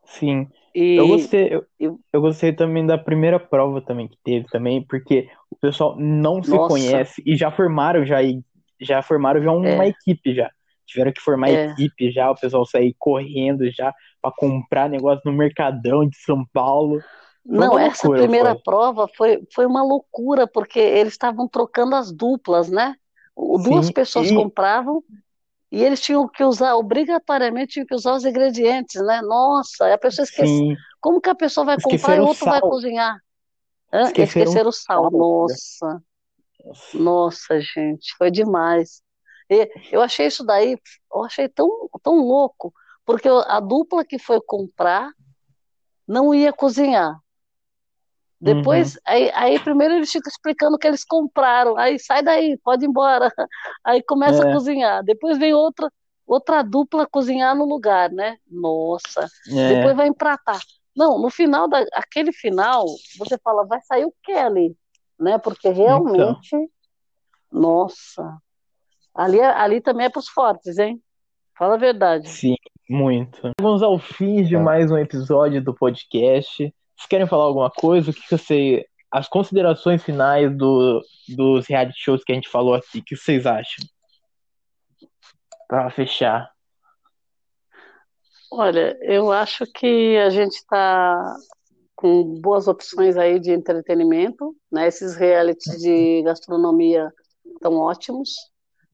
[0.05, 0.51] Sim.
[0.81, 4.85] E Eu gostei, eu, eu- eu gostei também da primeira prova também que teve também,
[4.87, 6.69] porque o pessoal não se Nossa.
[6.69, 8.43] conhece e já formaram já e-
[8.81, 9.89] já formaram já uma É.
[9.89, 10.51] equipe já.
[10.87, 11.65] Tiveram que formar É.
[11.73, 17.01] equipe já, o pessoal sair correndo já pra comprar negócio no Mercadão de São Paulo.
[17.45, 18.63] Foi Não, essa primeira foi.
[18.63, 22.95] prova foi, foi uma loucura, porque eles estavam trocando as duplas, né?
[23.37, 25.03] Duas Sim, pessoas e- compravam
[25.71, 29.21] e eles tinham que usar, obrigatoriamente tinham que usar os ingredientes, né?
[29.23, 30.51] Nossa, a pessoa esquece.
[30.51, 32.71] Sim, Como que a pessoa vai comprar e o outro vai sal.
[32.71, 33.19] cozinhar?
[33.93, 34.03] Hã?
[34.03, 35.03] Esqueceram Esqueceram o sal.
[35.03, 35.19] sal, né?
[35.19, 36.03] Nossa,
[36.95, 39.03] nossa, gente, foi demais.
[39.51, 40.77] E eu achei isso daí,
[41.13, 41.69] eu achei tão,
[42.03, 42.73] tão louco,
[43.05, 45.11] porque a dupla que foi comprar
[46.07, 47.19] não ia cozinhar.
[48.41, 51.77] Depois, aí, aí primeiro eles ficam explicando o que eles compraram.
[51.77, 53.33] Aí sai daí, pode ir embora.
[53.85, 54.53] Aí começa a É.
[54.53, 55.03] cozinhar.
[55.03, 55.91] Depois vem outra,
[56.27, 58.37] outra dupla cozinhar no lugar, né?
[58.49, 59.27] Nossa.
[59.51, 59.75] É.
[59.75, 60.61] Depois vai empratar.
[60.97, 62.85] Não, no final da, aquele final,
[63.19, 64.77] você fala, vai sair o ali?
[65.19, 65.37] Né?
[65.39, 66.57] Porque realmente,
[67.51, 68.37] nossa.
[69.15, 71.03] Ali, é- ali também é para os fortes, hein?
[71.57, 72.29] Fala a verdade.
[72.29, 72.55] Sim,
[72.89, 73.41] muito.
[73.61, 76.73] Vamos ao fim de mais um episódio do podcast.
[76.99, 78.11] Vocês querem falar alguma coisa?
[78.11, 78.85] O que que você.
[79.11, 83.47] As considerações finais do, dos reality shows que a gente falou aqui, o que vocês
[83.47, 83.87] acham?
[85.67, 86.51] Pra fechar.
[88.51, 91.37] Olha, eu acho que a gente está
[91.95, 94.89] com boas opções aí de entretenimento, né?
[94.89, 97.11] Esses realities de gastronomia
[97.47, 98.31] estão ótimos,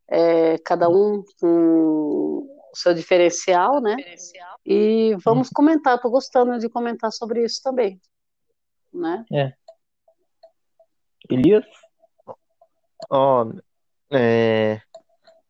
[0.09, 3.95] é, cada um com o seu diferencial, né?
[4.66, 8.01] E vamos comentar, estou gostando de comentar sobre isso também,
[8.93, 9.25] né?
[9.33, 9.53] É.
[11.31, 11.64] Elias?
[13.09, 13.47] Ó,
[14.11, 14.81] é,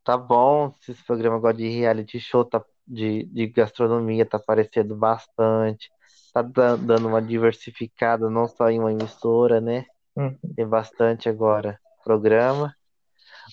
[0.05, 5.91] tá bom, esse programa agora de reality show tá, de, de gastronomia tá aparecendo bastante,
[6.33, 9.87] tá da- dando uma diversificada, não só em uma emissora, né?
[10.17, 10.37] Hum.
[10.55, 12.77] Tem bastante agora programa.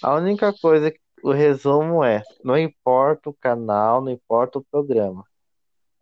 [0.03, 5.23] A única coisa, que- o resumo é, não importa o canal, não importa o programa,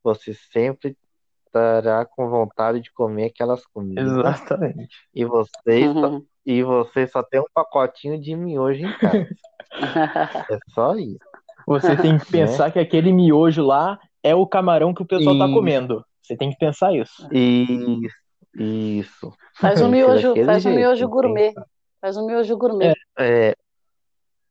[0.04, 0.98] você sempre
[1.46, 4.96] estará com vontade de comer aquelas comidas Exatamente.
[5.14, 5.52] e você
[5.94, 6.26] só, Uhum.
[6.46, 9.28] e você só tem um pacotinho de miojo em casa.
[10.52, 11.20] É só isso.
[11.68, 15.46] Você tem que pensar que aquele miojo lá é o camarão que o pessoal tá
[15.46, 15.54] Isso.
[15.54, 16.04] comendo.
[16.24, 17.28] Você tem que pensar isso.
[17.32, 18.16] Isso,
[18.56, 19.34] isso.
[19.56, 21.54] Faz um miojo, faz um miojo gourmet,
[22.02, 22.94] faz um miojo gourmet.
[23.18, 23.56] É,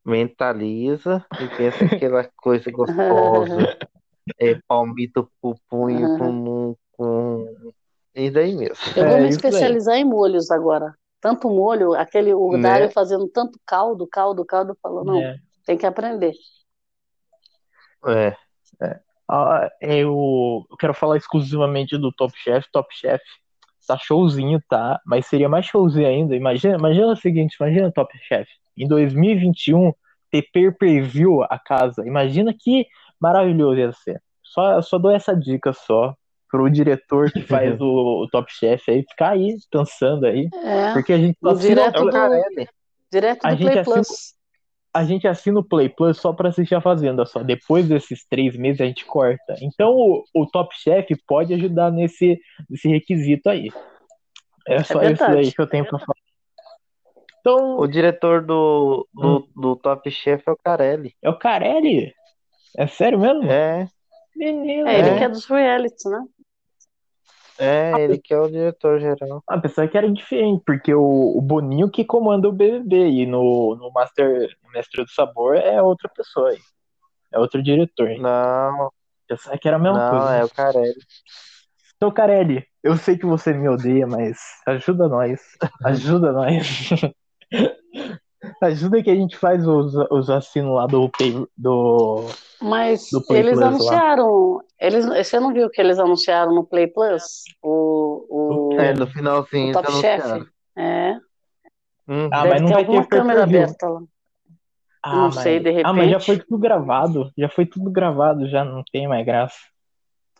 [0.08, 3.78] mentaliza e pensa aquela coisa gostosa.
[4.38, 7.72] É, palmito pupum e com, com.
[8.14, 8.76] E daí mesmo.
[8.94, 9.30] Eu vou É me aí.
[9.30, 10.94] especializar em molhos agora.
[11.18, 12.58] Tanto molho, aquele o Né?
[12.62, 15.36] Dário fazendo tanto caldo, caldo, caldo, falou, não, É.
[15.64, 16.34] tem que aprender.
[18.06, 18.36] É,
[19.26, 22.66] Ah, eu eu quero falar exclusivamente do Top Chef.
[22.70, 23.22] Top Chef
[23.86, 25.00] tá showzinho, tá?
[25.06, 26.36] Mas seria mais showzinho ainda.
[26.36, 28.46] Imagina, imagina o seguinte, imagina Top Chef.
[28.78, 29.92] Em 2021,
[30.30, 32.06] ter pay-per-view a casa.
[32.06, 32.86] Imagina que
[33.20, 34.20] maravilhoso ia ser.
[34.42, 36.14] Só, só dou essa dica só
[36.50, 40.48] pro diretor que faz o, o Top Chef aí ficar aí pensando aí.
[40.64, 42.68] É, Porque a gente assina, direto do, Carelli.
[43.12, 44.34] direto A do gente Play assina- Plus.
[44.94, 47.42] a gente assina o Play Plus só pra assistir a Fazenda só.
[47.42, 49.56] Depois desses três meses a gente corta.
[49.60, 52.38] Então o, o Top Chef pode ajudar nesse,
[52.70, 53.70] nesse requisito aí.
[54.66, 55.38] É só isso verdade.
[55.38, 56.14] aí que eu tenho pra falar.
[57.40, 61.14] Então, O diretor do, do, do Top Chef é o Carelli.
[61.22, 62.12] é o Carelli?
[62.76, 63.50] É sério mesmo?
[63.50, 63.88] É,
[64.36, 64.88] Menino.
[64.88, 65.18] É, ele É.
[65.18, 66.24] que é dos realities, né?
[67.60, 69.42] É, ele que é o diretor geral.
[69.48, 73.74] A pessoa que era diferente, porque o, o Boninho que comanda o BBB e no,
[73.74, 76.60] no Master no Mestre do Sabor é outra pessoa aí.
[77.32, 78.10] É outro diretor.
[78.18, 78.92] Não.
[79.26, 80.24] Pensava que era a mesma não, coisa.
[80.24, 81.00] Não, é o Carelli.
[81.96, 85.40] Então, Carelli, eu sei que você me odeia, mas ajuda nós.
[85.84, 86.90] Ajuda nós.
[88.62, 91.10] ajuda que a gente faz os, os assinos lá do
[91.56, 92.24] do
[92.60, 93.68] Mas do Play eles Plus lá.
[93.68, 94.60] anunciaram.
[94.80, 97.44] Eles, você não viu que eles anunciaram no Play Plus?
[97.62, 100.46] O, o, É, no finalzinho o Top Chef.
[100.76, 101.16] É.
[102.08, 102.28] Hum.
[102.32, 104.00] Ah, Deve mas não ter vai alguma ter câmera aberta lá.
[105.02, 105.34] Ah, Não mas...
[105.36, 106.26] sei, de Ah, mas já repente.
[106.26, 107.30] foi tudo gravado.
[107.36, 109.56] Já foi tudo gravado, já não tem mais graça.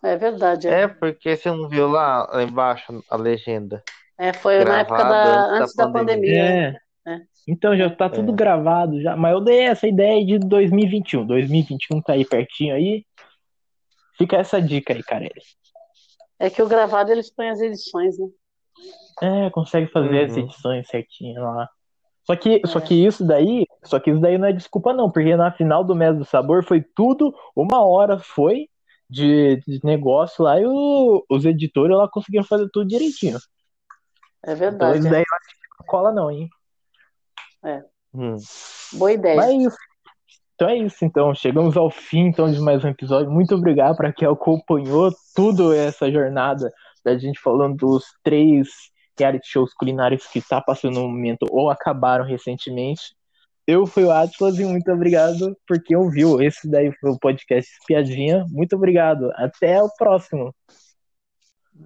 [0.03, 0.69] É verdade.
[0.69, 3.83] É, É, porque você não viu lá, lá embaixo a legenda?
[4.19, 6.43] É, foi na época da, antes da antes da pandemia.
[6.43, 6.77] É.
[7.07, 7.19] É.
[7.47, 8.35] Então já tá tudo É.
[8.35, 9.17] gravado já.
[9.17, 11.25] Mas eu dei essa ideia de 2021.
[11.27, 13.05] 2021 tá aí pertinho aí.
[14.17, 15.41] Fica essa dica aí, Carelli.
[16.39, 18.27] É que o gravado eles põem as edições, né?
[19.23, 20.43] É, consegue fazer as Uhum.
[20.45, 21.69] edições certinho lá.
[22.25, 25.35] Só que, só que isso daí, só que isso daí não é desculpa não, porque
[25.35, 28.69] na final do mês do sabor foi tudo, uma hora foi
[29.09, 33.39] de, de negócio lá e o- os editores lá conseguiram fazer tudo direitinho.
[34.45, 34.99] É Então verdade.
[34.99, 36.49] isso daí eu acho que não cola não, hein?
[37.65, 37.83] É.
[38.15, 38.37] Hum.
[38.95, 39.37] Boa ideia.
[39.37, 39.77] Mas é isso.
[40.55, 41.35] Então é isso, então.
[41.35, 43.31] Chegamos ao fim então, de mais um episódio.
[43.31, 46.73] Muito obrigado para quem acompanhou tudo essa jornada
[47.05, 48.69] da gente falando dos três
[49.17, 53.15] reality shows culinários que tá passando no momento ou acabaram recentemente.
[53.67, 56.41] Eu fui o Atlas e muito obrigado por quem ouviu.
[56.41, 58.45] Esse daí foi o podcast Piadinha.
[58.49, 59.31] Muito obrigado.
[59.35, 60.55] Até o próximo.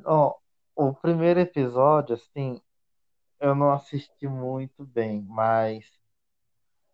[0.04, 0.34] Ó,
[0.76, 2.60] o primeiro episódio, assim,
[3.42, 5.84] eu não assisti muito bem, mas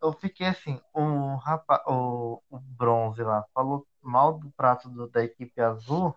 [0.03, 5.23] eu fiquei assim, o rapaz, o, o bronze lá, falou mal do prato do- da
[5.25, 6.15] equipe azul.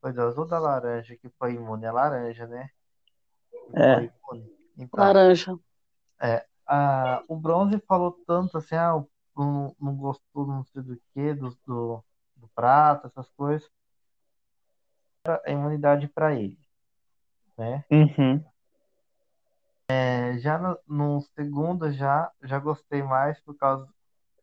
[0.00, 1.86] Foi do azul da laranja que foi imune?
[1.86, 2.70] É laranja, né?
[3.74, 4.10] É.
[4.76, 5.58] Então, Laranja.
[6.22, 9.02] é, a, o bronze falou tanto assim, ah,
[9.36, 12.04] não, não gostou não sei do que, do, do,
[12.36, 13.68] do prato, essas coisas.
[15.24, 16.58] A imunidade para ele,
[17.58, 17.84] né?
[17.90, 18.44] Uhum.
[19.90, 23.92] É, já no, no segundo já já gostei mais por causa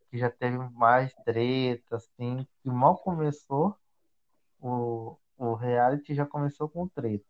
[0.10, 3.78] que já teve mais treta, assim, que mal começou
[4.60, 7.26] o, o reality já começou com treta,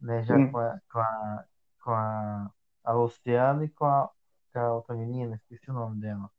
[0.00, 0.22] né?
[0.24, 0.52] Já Hum.
[0.52, 1.44] com a, com a,
[1.82, 2.50] com a,
[2.84, 4.10] a Luciana e com a,
[4.52, 6.30] com a outra menina, esqueci o nome dela.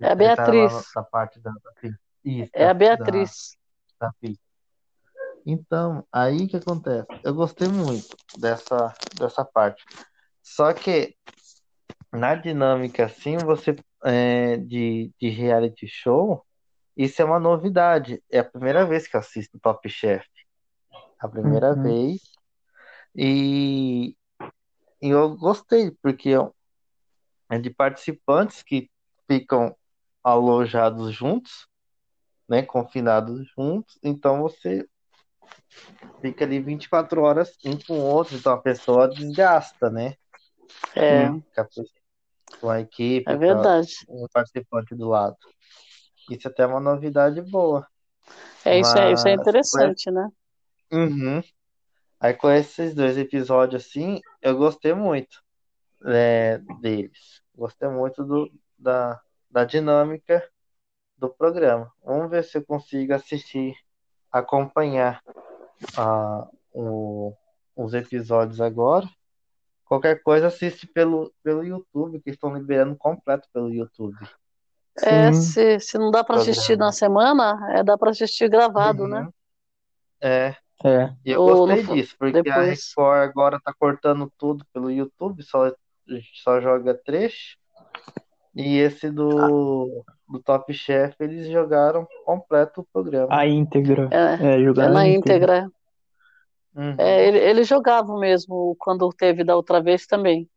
[0.00, 0.92] É a Beatriz.
[0.94, 1.90] da parte da, da.
[2.24, 3.56] Isso, É a Beatriz.
[3.98, 4.14] da, da.
[5.46, 7.08] Então, aí que acontece?
[7.24, 9.84] Eu gostei muito dessa, dessa parte.
[10.42, 11.16] Só que
[12.12, 16.44] na dinâmica assim, você é, de, de reality show,
[16.96, 18.22] isso é uma novidade.
[18.30, 20.26] É a primeira vez que eu assisto Top Chef.
[21.20, 21.82] A primeira Uhum.
[21.82, 22.20] vez.
[23.16, 24.16] E,
[25.02, 26.30] e eu gostei, porque
[27.50, 28.90] é de participantes que
[29.30, 29.76] ficam
[30.24, 31.66] alojados juntos,
[32.48, 33.98] né, confinados juntos.
[34.02, 34.88] Então você
[36.22, 40.14] fica ali 24 horas um com o outro, então a pessoa desgasta, né?
[40.94, 41.28] É,
[42.60, 43.92] Com a equipe, é com verdade.
[44.08, 45.36] um participante do lado.
[46.30, 47.86] Isso até é uma novidade boa.
[48.64, 50.28] É, isso é, isso é Mas interessante, né?
[50.92, 51.42] Uhum.
[52.20, 55.42] Aí com esses dois episódios assim, eu gostei muito
[56.04, 57.42] é, deles.
[57.52, 59.20] Gostei muito do, da,
[59.50, 60.48] da dinâmica
[61.18, 61.92] do programa.
[62.04, 63.74] Vamos ver se eu consigo assistir,
[64.30, 65.20] acompanhar
[65.96, 67.34] ah, o-
[67.76, 69.08] os episódios agora.
[69.84, 74.16] Qualquer coisa assiste pelo, pelo YouTube, que estão liberando completo pelo YouTube.
[75.02, 79.28] É, se, se não dá para assistir na semana, é, dá para assistir gravado, né?
[80.20, 80.54] É,
[80.84, 81.12] É.
[81.24, 84.90] e eu Ou gostei no- disso, porque a depois- Record agora tá cortando tudo pelo
[84.90, 85.72] YouTube, só,
[86.42, 87.56] só joga trecho.
[88.54, 93.28] E esse do, do Top Chef, eles jogaram completo o programa.
[93.30, 94.08] A íntegra.
[94.10, 95.58] É, É, jogar é na íntegra.
[95.58, 95.72] íntegra.
[96.74, 96.94] Uhum.
[96.98, 100.48] É, ele, ele jogava mesmo quando teve da outra vez também.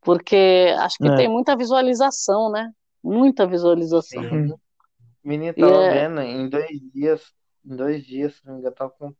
[0.00, 1.16] Porque acho que É.
[1.16, 2.70] tem muita visualização, né?
[3.02, 4.22] Muita visualização.
[4.22, 4.52] Sim.
[4.52, 4.58] O
[5.28, 7.22] menino E tava é- vendo, em dois dias,
[7.66, 9.12] em dois dias, se não me engano, tava com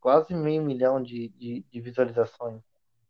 [0.00, 2.60] quase meio milhão de, de, de visualizações.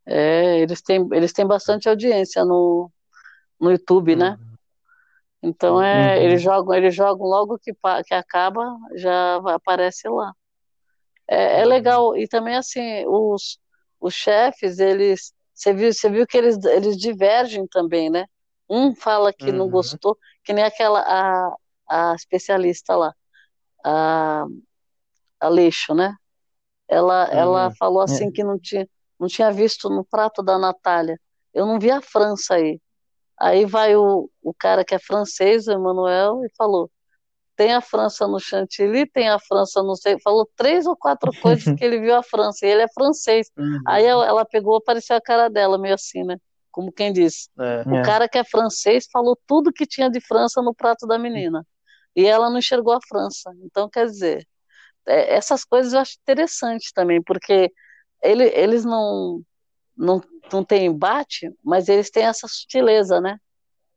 [0.07, 2.90] É, eles têm, eles têm bastante audiência no,
[3.59, 4.38] no YouTube, né?
[5.45, 6.24] Então é, Uhum.
[6.24, 7.72] eles jogam, eles jogam logo que,
[8.07, 8.64] que acaba,
[8.97, 10.32] já aparece lá.
[11.28, 13.59] É, é legal, e também assim, os,
[14.01, 18.26] os chefes, eles, você viu, você viu que eles, eles divergem também, né?
[18.68, 19.70] Um fala que não Uhum.
[19.70, 21.57] gostou, que nem aquela, a,
[22.12, 23.14] a especialista lá,
[23.84, 24.47] a,
[25.40, 26.14] a Leixo, né?
[26.88, 27.76] Ela, ela Uhum.
[27.78, 28.30] falou assim É.
[28.30, 28.88] que não tinha,
[29.20, 31.20] não tinha visto no prato da Natália.
[31.55, 32.80] Eu não vi a França aí.
[33.39, 36.91] Aí vai o, o cara que é francês, o Emmanuel, e falou:
[37.57, 40.18] tem a França no chantilly, tem a França no sei.
[40.20, 43.51] Falou três ou quatro coisas que ele viu a França, e ele é francês.
[43.57, 43.80] Uhum.
[43.87, 46.37] Aí ela, pegou, apareceu a cara dela, meio assim, né?
[46.70, 47.49] Como quem disse.
[47.59, 47.82] É.
[47.82, 51.64] O cara que é francês falou tudo que tinha de França no prato da menina.
[52.16, 53.53] E ela não enxergou a França.
[53.62, 54.47] Então, quer dizer,
[55.07, 57.70] é, essas coisas eu acho interessante também, porque
[58.22, 59.41] ele, eles não,
[59.97, 60.20] não,
[60.53, 63.38] não têm embate, mas eles têm essa sutileza, né?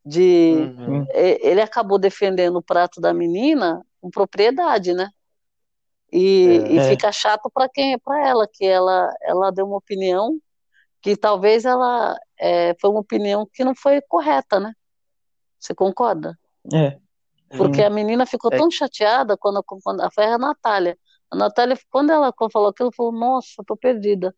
[0.05, 1.05] De Uhum.
[1.13, 5.09] ele acabou defendendo o prato da menina com propriedade, né?
[6.11, 6.71] E, É.
[6.71, 6.83] e É.
[6.89, 7.99] fica chato para quem?
[7.99, 10.39] Para ela, que ela, ela deu uma opinião
[11.01, 14.73] que talvez ela é, foi uma opinião que não foi correta, né?
[15.59, 16.37] Você concorda?
[16.73, 16.97] É.
[17.57, 18.57] Porque a menina ficou É.
[18.57, 20.97] tão chateada quando, quando foi a Natália.
[21.29, 24.33] A Natália, quando ela falou aquilo, falou, nossa, tô perdida.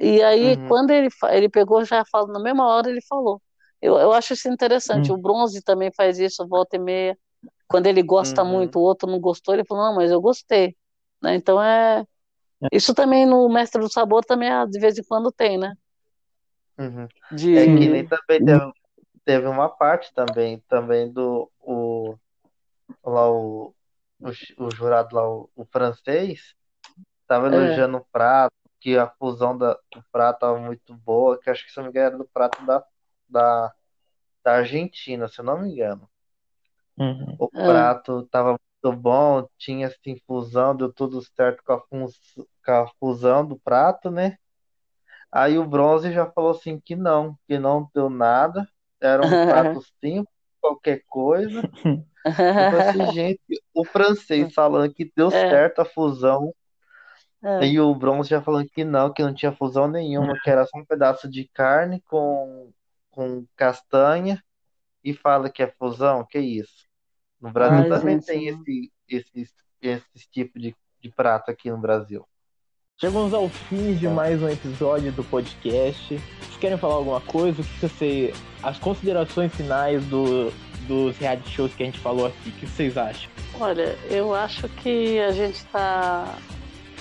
[0.00, 0.68] E aí, Uhum.
[0.68, 3.42] quando ele, ele pegou, já falou, na mesma hora ele falou.
[3.82, 5.12] Eu, eu acho isso interessante.
[5.12, 5.16] Hum.
[5.16, 7.18] O Bronze também faz isso, volta e meia.
[7.68, 8.50] Quando ele gosta Uhum.
[8.50, 10.76] muito, o outro não gostou, ele falou, não, mas eu gostei.
[11.22, 11.34] Né?
[11.36, 12.04] Então é.
[12.72, 15.74] Isso também no Mestre do Sabor também é, de vez em quando tem, né?
[16.78, 17.08] Uhum.
[17.30, 17.58] De...
[17.58, 18.72] É que nem também teve,
[19.24, 22.16] teve uma parte também, também do o,
[23.04, 23.74] lá o,
[24.20, 24.28] o,
[24.66, 26.54] o jurado lá, o, o francês,
[27.26, 27.48] tava É.
[27.48, 31.72] elogiando o prato, que a fusão da, do prato tava muito boa, que acho que
[31.72, 32.84] se não me engano era do prato da,
[33.28, 33.74] da,
[34.44, 36.10] da Argentina, se eu não me engano.
[36.98, 37.38] Uhum.
[37.38, 37.64] O É.
[37.64, 42.06] prato tava muito bom, tinha assim fusão, deu tudo certo com a, com
[42.72, 44.36] a fusão do prato, né?
[45.32, 48.68] Aí o bronze já falou assim que não, que não deu nada,
[49.00, 50.28] era um prato simples,
[50.60, 51.68] qualquer coisa.
[52.58, 53.40] Eu falei assim, gente,
[53.74, 55.40] o francês falando que deu É.
[55.48, 56.54] certo a fusão,
[57.42, 57.66] É.
[57.66, 60.78] e o bronze já falando que não, que não tinha fusão nenhuma, que era só
[60.78, 62.70] um pedaço de carne com,
[63.10, 64.42] com castanha,
[65.02, 66.86] e fala que é fusão, que isso?
[67.40, 71.78] No Brasil Ai, também gente, tem esse, esse, esse tipo de, de prato aqui no
[71.78, 72.26] Brasil.
[73.00, 76.18] Chegamos ao fim de mais um episódio do podcast.
[76.18, 77.62] Vocês querem falar alguma coisa?
[77.62, 78.34] O que você.
[78.62, 80.52] As considerações finais do,
[80.86, 83.30] dos reality shows que a gente falou aqui, o que vocês acham?
[83.58, 86.36] Olha, eu acho que a gente está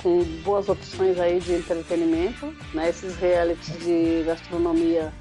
[0.01, 2.89] com boas opções aí de entretenimento, né?
[2.89, 5.11] Esses realities de gastronomia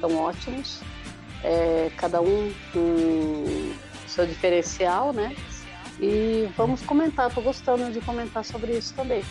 [0.00, 0.80] são ótimos,
[1.42, 3.44] é, cada um com
[4.06, 5.34] seu diferencial, né?
[5.98, 9.22] E vamos comentar, tô gostando de comentar sobre isso também.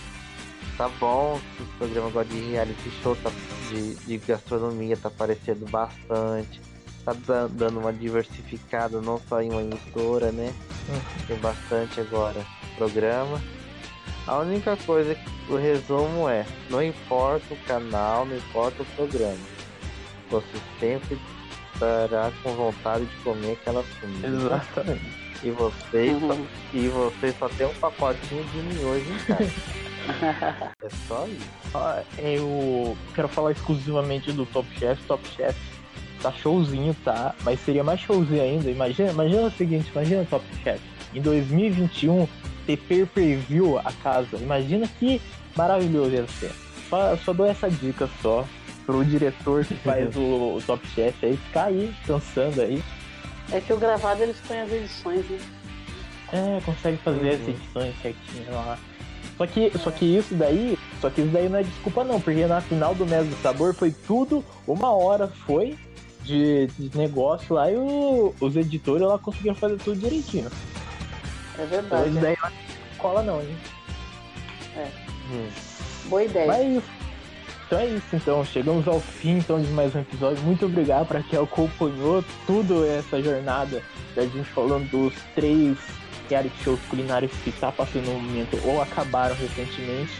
[0.77, 3.31] Tá bom, o programa agora de reality show tá,
[3.69, 6.59] de, de gastronomia tá aparecendo bastante.
[7.05, 10.51] Tá dan- dando uma diversificada, não só em uma emissora, né?
[11.27, 12.43] Tem bastante agora
[12.77, 13.39] programa.
[14.27, 19.37] A única coisa que o resumo é, não importa o canal, não importa o programa.
[20.31, 21.19] Você sempre
[21.73, 24.27] estará com vontade de comer aquela comida.
[24.27, 25.25] Exatamente.
[25.43, 26.37] E você, só,
[26.73, 29.51] e você só tem um pacotinho de miojo em casa.
[30.81, 31.49] é só isso.
[31.75, 34.99] Ah, Eu quero falar exclusivamente do Top Chef.
[35.03, 35.55] Top Chef
[36.21, 37.35] tá showzinho, tá?
[37.43, 38.71] Mas seria mais showzinho ainda.
[38.71, 40.81] Imagina, imagina o seguinte, imagina o Top Chef.
[41.13, 42.27] Em 2021,
[42.65, 44.37] ter pay per view a casa.
[44.37, 45.21] Imagina que
[45.55, 46.51] maravilhoso ia ser.
[46.89, 48.45] Só, só dou essa dica só
[48.85, 52.83] pro diretor que faz o, o Top Chef aí ficar aí, dançando aí.
[53.51, 55.39] É que o gravado eles põem as edições, né?
[56.33, 58.77] É, consegue fazer as edições certinho lá.
[59.37, 62.45] Só que, só que isso daí, só que isso daí não é desculpa não, porque
[62.47, 65.77] na final do Mês do Sabor foi tudo, uma hora foi
[66.23, 70.49] de, de negócio lá e o- os editores lá conseguiram fazer tudo direitinho.
[71.57, 72.09] É Então verdade.
[72.09, 72.51] isso daí não
[72.97, 73.57] cola não, hein?
[74.77, 74.87] É.
[76.05, 76.47] Boa ideia.
[76.47, 77.05] Mas é.
[77.65, 78.45] Então é isso, então.
[78.45, 80.43] Chegamos ao fim então, de mais um episódio.
[80.43, 83.81] Muito obrigado para quem acompanhou tudo essa jornada
[84.15, 85.77] da gente falando dos três
[86.29, 90.11] reality shows culinários que tá passando no momento ou acabaram recentemente.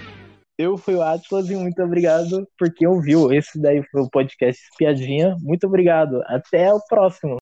[0.58, 3.32] Eu fui o Atlas e muito obrigado por quem ouviu.
[3.32, 5.36] Esse daí foi o podcast Espiadinha.
[5.42, 6.22] Muito obrigado.
[6.28, 7.34] Até o próximo.